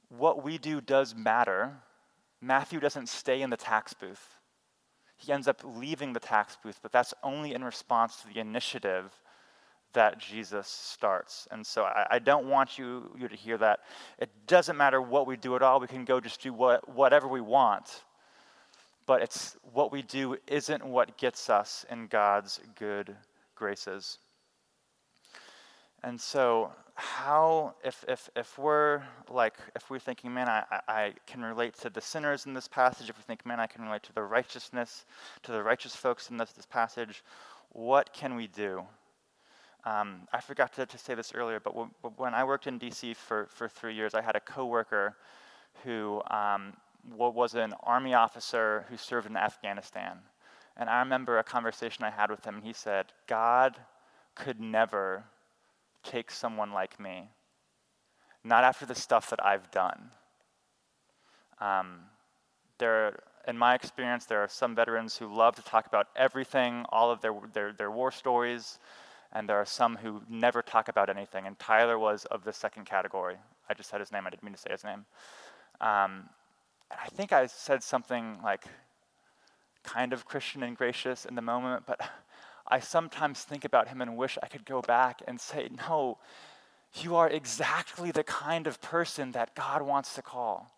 what 0.09 0.43
we 0.43 0.59
do 0.59 0.81
does 0.81 1.15
matter. 1.15 1.77
Matthew 2.41 2.81
doesn't 2.81 3.09
stay 3.09 3.43
in 3.43 3.51
the 3.51 3.57
tax 3.57 3.95
booth. 3.95 4.39
He 5.17 5.33
ends 5.33 5.49
up 5.49 5.63
leaving 5.65 6.13
the 6.13 6.21
tax 6.21 6.57
booth, 6.63 6.79
but 6.83 6.93
that's 6.93 7.13
only 7.23 7.53
in 7.53 7.65
response 7.65 8.23
to 8.23 8.29
the 8.29 8.39
initiative 8.39 9.13
that 9.93 10.19
Jesus 10.19 10.69
starts. 10.69 11.49
And 11.51 11.67
so 11.67 11.85
I, 11.85 12.07
I, 12.13 12.19
don't 12.19 12.49
want 12.49 12.79
you, 12.79 13.11
you 13.19 13.27
to 13.27 13.35
hear 13.35 13.57
that. 13.59 13.81
It 14.19 14.31
doesn't 14.47 14.77
matter 14.77 15.01
what 15.01 15.27
we 15.27 15.37
do 15.37 15.57
at 15.57 15.63
all. 15.63 15.81
We 15.81 15.87
can 15.87 16.05
go 16.05 16.21
just 16.21 16.43
do 16.43 16.53
what, 16.53 16.89
whatever 16.89 17.27
we 17.27 17.41
want. 17.41 18.05
But 19.07 19.23
it's 19.23 19.57
what 19.73 19.91
we 19.91 20.03
do 20.03 20.37
isn't 20.47 20.85
what 20.85 21.17
gets 21.17 21.49
us 21.49 21.87
in 21.91 22.07
God's 22.07 22.61
good 22.79 23.17
graces. 23.55 24.19
And 26.03 26.21
so, 26.21 26.71
how, 27.01 27.75
if, 27.85 28.05
if, 28.09 28.29
if 28.35 28.59
we're 28.59 29.03
like, 29.31 29.55
if 29.77 29.89
we're 29.89 30.01
thinking, 30.01 30.35
man, 30.35 30.49
I, 30.49 30.65
I 30.89 31.15
can 31.29 31.43
relate 31.43 31.75
to 31.83 31.91
the 31.91 32.01
sinners 32.01 32.45
in 32.45 32.55
this 32.55 32.67
passage, 32.67 33.09
if 33.09 33.17
we 33.17 33.23
think, 33.23 33.47
man, 33.47 33.61
I 33.61 33.69
can 33.69 33.85
relate 33.85 34.03
to 34.05 34.13
the 34.13 34.23
righteousness, 34.23 35.07
to 35.45 35.53
the 35.53 35.63
righteous 35.63 35.95
folks 35.95 36.29
in 36.29 36.39
this, 36.39 36.51
this 36.51 36.67
passage, 36.67 37.23
what 37.71 38.13
can 38.13 38.35
we 38.35 38.49
do? 38.49 38.83
Um, 39.85 40.23
I 40.33 40.41
forgot 40.41 40.73
to, 40.75 40.87
to, 40.87 40.99
say 40.99 41.15
this 41.15 41.33
earlier, 41.33 41.61
but 41.61 41.73
w- 41.73 41.91
when 42.17 42.35
I 42.35 42.43
worked 42.43 42.67
in 42.67 42.81
DC 42.81 43.15
for, 43.15 43.47
for 43.49 43.69
three 43.69 43.95
years, 43.95 44.13
I 44.13 44.21
had 44.21 44.35
a 44.35 44.41
coworker 44.41 45.17
who 45.85 46.21
um, 46.29 46.73
was 47.17 47.55
an 47.55 47.75
army 47.85 48.13
officer 48.13 48.87
who 48.91 48.97
served 48.97 49.29
in 49.29 49.37
Afghanistan. 49.37 50.19
And 50.77 50.91
I 50.91 50.99
remember 50.99 51.39
a 51.39 51.45
conversation 51.45 52.05
I 52.05 52.11
had 52.11 52.29
with 52.29 52.45
him, 52.45 52.57
and 52.57 52.65
he 52.65 52.73
said, 52.73 53.13
God 53.29 53.77
could 54.35 54.61
never 54.61 55.23
take 56.03 56.31
someone 56.31 56.73
like 56.73 56.99
me, 56.99 57.31
not 58.45 58.65
after 58.65 58.87
the 58.87 58.95
stuff 58.95 59.31
that 59.31 59.45
I've 59.45 59.71
done. 59.71 60.11
Um, 61.61 62.01
there, 62.79 63.21
in 63.47 63.59
my 63.59 63.75
experience, 63.75 64.27
there 64.27 64.41
are 64.41 64.49
some 64.49 64.75
veterans 64.75 65.17
who 65.17 65.35
love 65.35 65.57
to 65.57 65.63
talk 65.63 65.87
about 65.87 66.09
everything, 66.17 66.85
all 66.91 67.11
of 67.11 67.21
their, 67.21 67.35
their, 67.53 67.73
their 67.73 67.91
war 67.91 68.13
stories, 68.13 68.79
and 69.33 69.49
there 69.49 69.57
are 69.57 69.67
some 69.67 69.97
who 69.97 70.23
never 70.29 70.63
talk 70.63 70.89
about 70.89 71.11
anything. 71.11 71.47
And 71.47 71.59
Tyler 71.59 71.99
was 71.99 72.25
of 72.27 72.45
the 72.45 72.53
second 72.53 72.87
category. 72.87 73.37
I 73.69 73.75
just 73.75 73.91
said 73.91 74.01
his 74.01 74.13
name, 74.13 74.27
I 74.27 74.31
didn't 74.31 74.45
mean 74.45 74.55
to 74.55 74.59
say 74.59 74.71
his 74.71 74.85
name. 74.85 75.05
Um, 75.81 76.31
I 76.91 77.09
think 77.13 77.33
I 77.33 77.47
said 77.47 77.83
something 77.83 78.39
like 78.43 78.65
kind 79.83 80.13
of 80.13 80.25
Christian 80.25 80.63
and 80.63 80.77
gracious 80.77 81.25
in 81.25 81.35
the 81.35 81.43
moment, 81.43 81.85
but 81.87 82.01
I 82.69 82.81
sometimes 82.81 83.43
think 83.43 83.65
about 83.65 83.89
him 83.89 84.01
and 84.01 84.17
wish 84.17 84.39
I 84.43 84.47
could 84.47 84.65
go 84.65 84.83
back 84.83 85.23
and 85.27 85.41
say, 85.41 85.69
No, 85.89 86.19
you 86.95 87.17
are 87.17 87.29
exactly 87.29 88.11
the 88.11 88.25
kind 88.25 88.67
of 88.67 88.81
person 88.81 89.33
that 89.33 89.55
God 89.55 89.83
wants 89.83 90.15
to 90.15 90.23
call. 90.23 90.71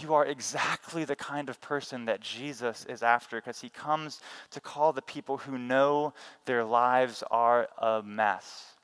You 0.00 0.14
are 0.14 0.26
exactly 0.26 1.04
the 1.04 1.16
kind 1.16 1.48
of 1.48 1.60
person 1.60 2.04
that 2.06 2.20
Jesus 2.20 2.84
is 2.86 3.02
after 3.02 3.38
because 3.38 3.60
he 3.60 3.70
comes 3.70 4.20
to 4.50 4.60
call 4.60 4.92
the 4.92 5.02
people 5.02 5.38
who 5.38 5.56
know 5.56 6.12
their 6.44 6.64
lives 6.64 7.22
are 7.30 7.68
a 7.78 8.02
mess. 8.02 8.74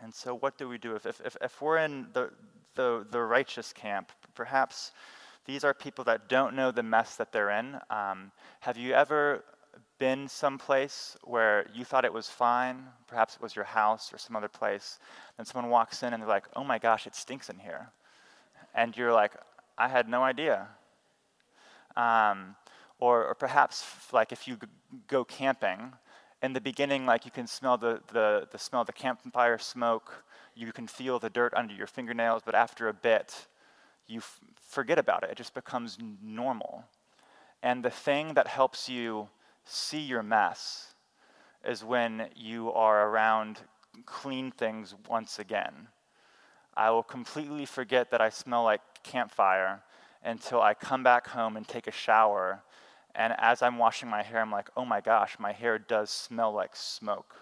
And 0.00 0.14
so, 0.14 0.34
what 0.34 0.58
do 0.58 0.68
we 0.68 0.78
do? 0.78 0.94
If, 0.94 1.06
if, 1.06 1.36
if 1.40 1.62
we're 1.62 1.78
in 1.78 2.08
the, 2.12 2.30
the, 2.74 3.06
the 3.10 3.20
righteous 3.20 3.72
camp, 3.72 4.12
perhaps 4.34 4.92
these 5.46 5.64
are 5.64 5.72
people 5.72 6.04
that 6.04 6.28
don't 6.28 6.54
know 6.54 6.70
the 6.70 6.82
mess 6.82 7.16
that 7.16 7.32
they're 7.32 7.50
in. 7.50 7.78
Um, 7.90 8.32
have 8.60 8.76
you 8.76 8.92
ever 8.92 9.44
been 9.98 10.28
someplace 10.28 11.16
where 11.24 11.66
you 11.72 11.84
thought 11.84 12.04
it 12.04 12.12
was 12.12 12.28
fine? 12.28 12.84
Perhaps 13.06 13.36
it 13.36 13.42
was 13.42 13.56
your 13.56 13.64
house 13.64 14.12
or 14.12 14.18
some 14.18 14.36
other 14.36 14.48
place. 14.48 14.98
Then 15.36 15.46
someone 15.46 15.70
walks 15.70 16.02
in 16.02 16.12
and 16.12 16.22
they're 16.22 16.28
like, 16.28 16.46
oh 16.54 16.64
my 16.64 16.78
gosh, 16.78 17.06
it 17.06 17.14
stinks 17.14 17.48
in 17.48 17.58
here 17.58 17.90
and 18.76 18.96
you're 18.96 19.12
like, 19.12 19.32
I 19.76 19.88
had 19.88 20.08
no 20.08 20.22
idea. 20.22 20.68
Um, 21.96 22.54
or, 23.00 23.24
or, 23.24 23.34
perhaps, 23.34 23.84
like 24.12 24.32
if 24.32 24.46
you 24.46 24.58
go 25.08 25.24
camping 25.24 25.92
in 26.42 26.52
the 26.52 26.60
beginning, 26.60 27.06
like 27.06 27.24
you 27.24 27.30
can 27.30 27.46
smell 27.46 27.78
the, 27.78 28.00
the, 28.12 28.46
the 28.52 28.58
smell 28.58 28.82
of 28.82 28.86
the 28.86 28.92
campfire 28.92 29.58
smoke, 29.58 30.24
you 30.54 30.72
can 30.72 30.86
feel 30.86 31.18
the 31.18 31.30
dirt 31.30 31.54
under 31.54 31.74
your 31.74 31.86
fingernails, 31.86 32.42
but 32.44 32.54
after 32.54 32.88
a 32.88 32.92
bit, 32.92 33.46
you 34.08 34.18
f- 34.18 34.40
forget 34.68 34.98
about 34.98 35.22
it. 35.22 35.30
It 35.30 35.36
just 35.36 35.54
becomes 35.54 35.98
normal. 36.22 36.84
And 37.62 37.84
the 37.84 37.90
thing 37.90 38.34
that 38.34 38.46
helps 38.46 38.88
you 38.88 39.28
see 39.64 40.00
your 40.00 40.22
mess 40.22 40.94
is 41.64 41.82
when 41.82 42.28
you 42.36 42.72
are 42.72 43.08
around 43.08 43.60
clean 44.04 44.50
things 44.50 44.94
once 45.08 45.38
again. 45.38 45.88
I 46.76 46.90
will 46.90 47.02
completely 47.02 47.64
forget 47.64 48.10
that 48.10 48.20
I 48.20 48.28
smell 48.28 48.64
like 48.64 48.82
campfire 49.02 49.82
until 50.22 50.60
I 50.60 50.74
come 50.74 51.02
back 51.02 51.26
home 51.26 51.56
and 51.56 51.66
take 51.66 51.86
a 51.86 51.92
shower. 51.92 52.62
And 53.14 53.34
as 53.38 53.62
I'm 53.62 53.78
washing 53.78 54.10
my 54.10 54.22
hair, 54.22 54.40
I'm 54.40 54.52
like, 54.52 54.68
oh 54.76 54.84
my 54.84 55.00
gosh, 55.00 55.36
my 55.38 55.52
hair 55.52 55.78
does 55.78 56.10
smell 56.10 56.52
like 56.52 56.76
smoke. 56.76 57.34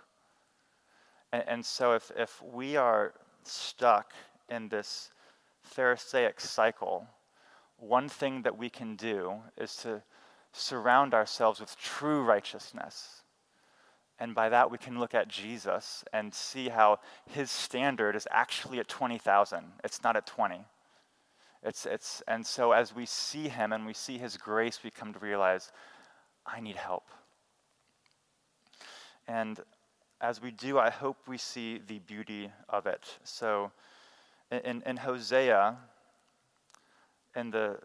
And, 1.33 1.45
and 1.47 1.67
so 1.67 1.95
if, 1.95 2.13
if 2.17 2.41
we 2.43 2.77
are 2.77 3.13
stuck 3.43 4.13
in 4.49 4.69
this 4.69 5.11
Pharisaic 5.65 6.41
cycle, 6.41 7.07
one 7.79 8.09
thing 8.09 8.43
that 8.43 8.57
we 8.57 8.71
can 8.71 8.97
do 8.97 9.35
is 9.57 9.75
to 9.77 10.03
surround 10.53 11.15
ourselves 11.15 11.61
with 11.61 11.77
true 11.77 12.23
righteousness. 12.23 13.23
And 14.19 14.35
by 14.35 14.49
that, 14.51 14.71
we 14.71 14.79
can 14.79 15.01
look 15.01 15.15
at 15.15 15.27
Jesus 15.27 16.05
and 16.13 16.33
see 16.33 16.69
how 16.69 17.01
his 17.29 17.51
standard 17.51 18.15
is 18.15 18.29
actually 18.31 18.79
at 18.79 18.87
20,000. 18.87 19.65
It's 19.83 20.03
not 20.05 20.17
at 20.17 20.27
20. 20.27 20.65
It's, 21.65 21.87
it's, 21.87 22.23
and 22.29 22.47
so 22.47 22.73
as 22.73 22.95
we 22.95 23.07
see 23.07 23.49
him 23.49 23.73
and 23.73 23.87
we 23.87 23.95
see 23.95 24.19
his 24.19 24.37
grace, 24.37 24.81
we 24.85 24.91
come 24.91 25.13
to 25.13 25.19
realize, 25.19 25.73
I 26.47 26.61
need 26.61 26.77
help. 26.77 27.05
And 29.27 29.59
as 30.21 30.41
we 30.41 30.51
do, 30.51 30.79
I 30.79 30.91
hope 30.91 31.17
we 31.27 31.39
see 31.39 31.79
the 31.79 31.99
beauty 32.01 32.53
of 32.69 32.87
it. 32.87 33.19
So 33.25 33.73
in, 34.51 34.83
in 34.87 34.97
Hosea, 34.97 35.77
in 37.35 37.51
the 37.51 37.79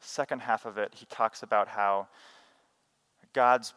second 0.00 0.40
half 0.40 0.66
of 0.66 0.78
it, 0.78 0.92
he 0.94 1.06
talks 1.06 1.42
about 1.42 1.68
how 1.68 2.08
God's 3.32 3.74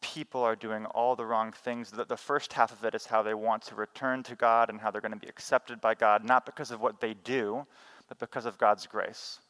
people 0.00 0.42
are 0.42 0.56
doing 0.56 0.86
all 0.86 1.14
the 1.14 1.26
wrong 1.26 1.52
things. 1.52 1.90
The, 1.90 2.04
the 2.04 2.16
first 2.16 2.52
half 2.52 2.72
of 2.72 2.84
it 2.84 2.94
is 2.94 3.06
how 3.06 3.22
they 3.22 3.34
want 3.34 3.62
to 3.64 3.74
return 3.74 4.22
to 4.24 4.34
God 4.34 4.70
and 4.70 4.80
how 4.80 4.90
they're 4.90 5.00
going 5.00 5.12
to 5.12 5.18
be 5.18 5.28
accepted 5.28 5.80
by 5.80 5.94
God, 5.94 6.24
not 6.24 6.46
because 6.46 6.70
of 6.70 6.80
what 6.80 7.00
they 7.00 7.14
do, 7.14 7.66
but 8.08 8.18
because 8.18 8.46
of 8.46 8.58
God's 8.58 8.86
grace. 8.86 9.40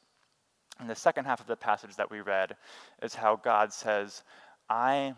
And 0.79 0.89
the 0.89 0.95
second 0.95 1.27
half 1.27 1.41
of 1.41 1.47
the 1.47 1.57
passage 1.57 1.97
that 1.97 2.11
we 2.11 2.21
read 2.21 2.57
is 3.03 3.15
how 3.15 3.37
God 3.37 3.73
says, 3.73 4.23
I 4.69 5.15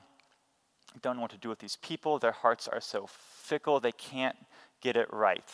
don't 1.01 1.17
know 1.17 1.23
what 1.23 1.31
to 1.31 1.39
do 1.39 1.49
with 1.49 1.61
these 1.61 1.77
people. 1.77 2.19
Their 2.19 2.33
hearts 2.33 2.69
are 2.69 2.81
so 2.81 3.07
fickle, 3.09 3.81
they 3.81 3.93
can't 3.93 4.37
get 4.81 4.97
it 4.97 5.09
right. 5.13 5.49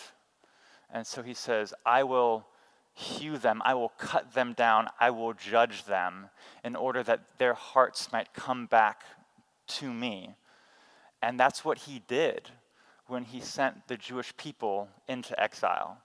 And 0.92 1.06
so 1.06 1.22
he 1.22 1.34
says, 1.34 1.74
I 1.84 2.02
will 2.02 2.46
hew 2.94 3.38
them, 3.38 3.62
I 3.64 3.74
will 3.74 3.92
cut 3.98 4.34
them 4.34 4.54
down, 4.54 4.88
I 4.98 5.10
will 5.10 5.32
judge 5.32 5.84
them 5.84 6.30
in 6.64 6.74
order 6.74 7.02
that 7.04 7.38
their 7.38 7.54
hearts 7.54 8.10
might 8.12 8.32
come 8.32 8.66
back 8.66 9.02
to 9.68 9.92
me. 9.92 10.34
And 11.22 11.38
that's 11.38 11.64
what 11.64 11.78
he 11.78 12.02
did 12.08 12.50
when 13.06 13.24
he 13.24 13.40
sent 13.40 13.86
the 13.86 13.96
Jewish 13.96 14.36
people 14.36 14.88
into 15.06 15.38
exile. 15.40 15.98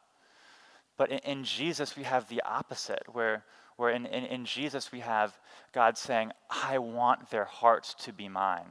But 0.97 1.11
in, 1.11 1.19
in 1.19 1.43
Jesus, 1.43 1.95
we 1.95 2.03
have 2.03 2.29
the 2.29 2.41
opposite, 2.43 3.03
where, 3.11 3.43
where 3.77 3.89
in, 3.89 4.05
in, 4.05 4.25
in 4.25 4.45
Jesus, 4.45 4.91
we 4.91 4.99
have 4.99 5.37
God 5.73 5.97
saying, 5.97 6.31
I 6.49 6.77
want 6.77 7.29
their 7.29 7.45
hearts 7.45 7.95
to 8.05 8.13
be 8.13 8.29
mine. 8.29 8.69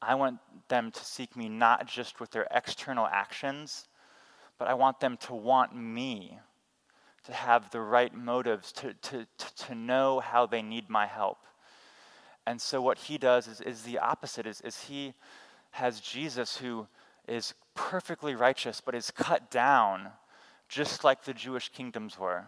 I 0.00 0.14
want 0.14 0.38
them 0.68 0.90
to 0.90 1.04
seek 1.04 1.36
me 1.36 1.48
not 1.48 1.86
just 1.86 2.20
with 2.20 2.30
their 2.30 2.46
external 2.50 3.06
actions, 3.06 3.86
but 4.58 4.68
I 4.68 4.74
want 4.74 5.00
them 5.00 5.16
to 5.18 5.34
want 5.34 5.74
me, 5.74 6.38
to 7.24 7.32
have 7.32 7.70
the 7.70 7.80
right 7.80 8.14
motives, 8.14 8.72
to, 8.72 8.94
to, 8.94 9.26
to, 9.38 9.54
to 9.66 9.74
know 9.74 10.20
how 10.20 10.46
they 10.46 10.62
need 10.62 10.88
my 10.88 11.06
help. 11.06 11.38
And 12.46 12.60
so 12.60 12.82
what 12.82 12.98
he 12.98 13.18
does 13.18 13.48
is, 13.48 13.60
is 13.60 13.82
the 13.82 13.98
opposite, 13.98 14.46
is, 14.46 14.60
is 14.60 14.84
he 14.84 15.14
has 15.72 16.00
Jesus 16.00 16.58
who 16.58 16.86
is 17.26 17.54
perfectly 17.74 18.34
righteous, 18.34 18.80
but 18.80 18.94
is 18.94 19.10
cut 19.10 19.50
down 19.50 20.12
just 20.68 21.04
like 21.04 21.24
the 21.24 21.34
Jewish 21.34 21.70
kingdoms 21.70 22.18
were. 22.18 22.46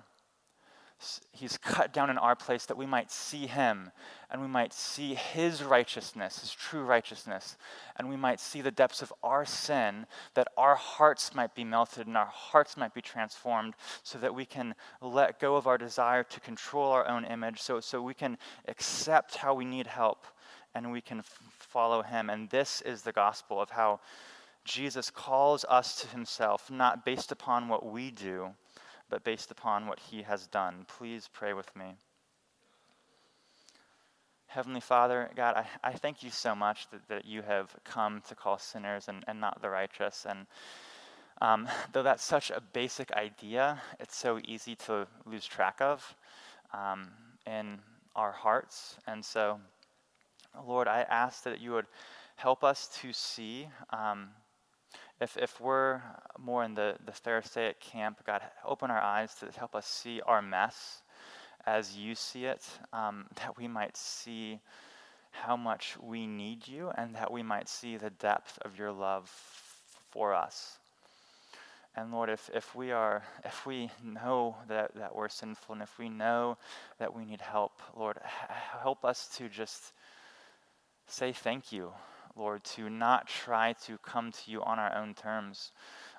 He's 1.31 1.59
cut 1.59 1.93
down 1.93 2.09
in 2.09 2.17
our 2.17 2.35
place 2.35 2.65
that 2.67 2.77
we 2.77 2.87
might 2.87 3.11
see 3.11 3.47
him 3.47 3.91
and 4.31 4.41
we 4.41 4.49
might 4.49 4.73
see 4.73 5.15
his 5.15 5.63
righteousness, 5.63 6.39
his 6.39 6.53
true 6.53 6.85
righteousness, 6.85 7.59
and 7.97 8.09
we 8.09 8.17
might 8.17 8.41
see 8.41 8.63
the 8.63 8.71
depths 8.71 9.03
of 9.03 9.13
our 9.23 9.45
sin, 9.45 10.07
that 10.35 10.49
our 10.57 10.75
hearts 10.75 11.35
might 11.35 11.55
be 11.55 11.65
melted 11.65 12.07
and 12.07 12.17
our 12.17 12.27
hearts 12.27 12.79
might 12.79 12.95
be 12.95 13.03
transformed 13.03 13.75
so 14.03 14.19
that 14.19 14.35
we 14.35 14.47
can 14.47 14.75
let 15.03 15.39
go 15.39 15.57
of 15.57 15.67
our 15.67 15.77
desire 15.77 16.23
to 16.25 16.41
control 16.41 16.91
our 16.91 17.07
own 17.07 17.27
image, 17.27 17.61
so, 17.61 17.79
so 17.79 18.01
we 18.01 18.15
can 18.15 18.39
accept 18.67 19.37
how 19.37 19.53
we 19.53 19.67
need 19.67 19.87
help 19.87 20.27
and 20.75 20.91
we 20.91 21.03
can 21.03 21.19
f- 21.19 21.41
follow 21.59 22.03
him. 22.03 22.31
And 22.31 22.49
this 22.49 22.81
is 22.81 23.03
the 23.03 23.13
gospel 23.13 23.61
of 23.61 23.71
how 23.71 24.01
Jesus 24.65 25.11
calls 25.11 25.65
us 25.69 26.01
to 26.01 26.09
himself, 26.09 26.71
not 26.71 27.05
based 27.05 27.31
upon 27.31 27.69
what 27.69 27.85
we 27.85 28.11
do 28.11 28.55
but 29.09 29.25
based 29.25 29.51
upon 29.51 29.87
what 29.87 30.01
he 30.01 30.23
has 30.23 30.47
done. 30.47 30.87
Please 30.89 31.29
pray 31.33 31.53
with 31.53 31.75
me. 31.77 31.97
Heavenly 34.49 34.81
Father, 34.81 35.31
God, 35.37 35.57
I, 35.57 35.67
I 35.91 35.93
thank 35.93 36.23
you 36.23 36.31
so 36.31 36.55
much 36.55 36.89
that, 36.91 37.09
that 37.09 37.25
you 37.27 37.43
have 37.43 37.75
come 37.85 38.23
to 38.29 38.35
call 38.35 38.59
sinners 38.59 39.09
and, 39.09 39.25
and 39.29 39.41
not 39.41 39.61
the 39.61 39.69
righteous. 39.69 40.25
And 40.29 40.47
um, 41.43 41.69
though 41.93 42.03
that's 42.03 42.25
such 42.25 42.51
a 42.51 42.63
basic 42.73 43.13
idea, 43.13 43.83
it's 44.01 44.17
so 44.17 44.41
easy 44.45 44.75
to 44.87 45.07
lose 45.27 45.45
track 45.45 45.81
of 45.81 46.15
um, 46.73 47.09
in 47.47 47.81
our 48.15 48.33
hearts. 48.33 48.97
And 49.07 49.23
so, 49.25 49.61
Lord, 50.67 50.89
I 50.89 51.03
ask 51.03 51.43
that 51.43 51.61
you 51.61 51.73
would 51.73 51.87
help 52.37 52.65
us 52.65 52.89
to 53.03 53.13
see. 53.13 53.69
Um, 53.91 54.31
if, 55.21 55.37
if 55.37 55.61
we're 55.61 56.03
more 56.39 56.65
in 56.65 56.75
the, 56.75 56.97
the 57.05 57.13
Pharisaic 57.13 57.81
camp, 57.81 58.21
God, 58.27 58.43
open 58.65 58.91
our 58.91 59.01
eyes 59.01 59.35
to 59.37 59.49
help 59.59 59.75
us 59.75 59.87
see 59.87 60.21
our 60.21 60.43
mess 60.43 61.03
as 61.65 61.97
you 61.97 62.15
see 62.15 62.45
it, 62.45 62.65
um, 62.93 63.27
that 63.37 63.57
we 63.57 63.69
might 63.69 63.97
see 63.97 64.61
how 65.31 65.57
much 65.57 65.97
we 66.01 66.27
need 66.27 66.67
you 66.67 66.91
and 66.97 67.15
that 67.15 67.31
we 67.31 67.43
might 67.43 67.69
see 67.69 67.97
the 67.97 68.11
depth 68.11 68.59
of 68.63 68.79
your 68.79 68.93
love 68.93 69.29
for 70.11 70.33
us. 70.33 70.79
And 71.95 72.13
Lord, 72.13 72.29
if, 72.29 72.51
if 72.55 72.75
we 72.75 72.93
are, 72.93 73.23
if 73.45 73.65
we 73.65 73.91
know 74.05 74.57
that, 74.69 74.95
that 74.97 75.15
we're 75.15 75.31
sinful 75.31 75.75
and 75.75 75.83
if 75.83 75.99
we 75.99 76.11
know 76.11 76.59
that 76.99 77.15
we 77.15 77.25
need 77.25 77.41
help, 77.41 77.73
Lord, 77.97 78.19
help 78.83 79.05
us 79.05 79.29
to 79.39 79.49
just 79.49 79.93
say 81.07 81.33
thank 81.33 81.73
you 81.73 81.93
Lord, 82.37 82.65
to 82.65 82.91
not 82.91 83.27
try 83.27 83.75
to 83.87 83.99
come 83.99 84.31
to 84.31 84.51
you 84.51 84.63
on 84.63 84.79
our 84.79 84.95
own 84.95 85.15
terms, 85.15 85.73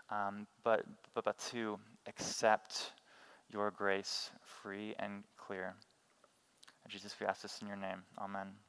um, 0.10 0.48
but, 0.64 0.84
but, 1.14 1.26
but 1.26 1.38
to 1.52 1.80
accept 2.08 2.94
your 3.52 3.72
grace 3.72 4.32
free 4.62 4.96
and 5.00 5.24
clear. 5.38 5.76
Jesus, 6.88 7.16
we 7.20 7.28
ask 7.28 7.42
this 7.42 7.60
in 7.62 7.68
your 7.68 7.78
name. 7.78 8.04
Amen. 8.20 8.67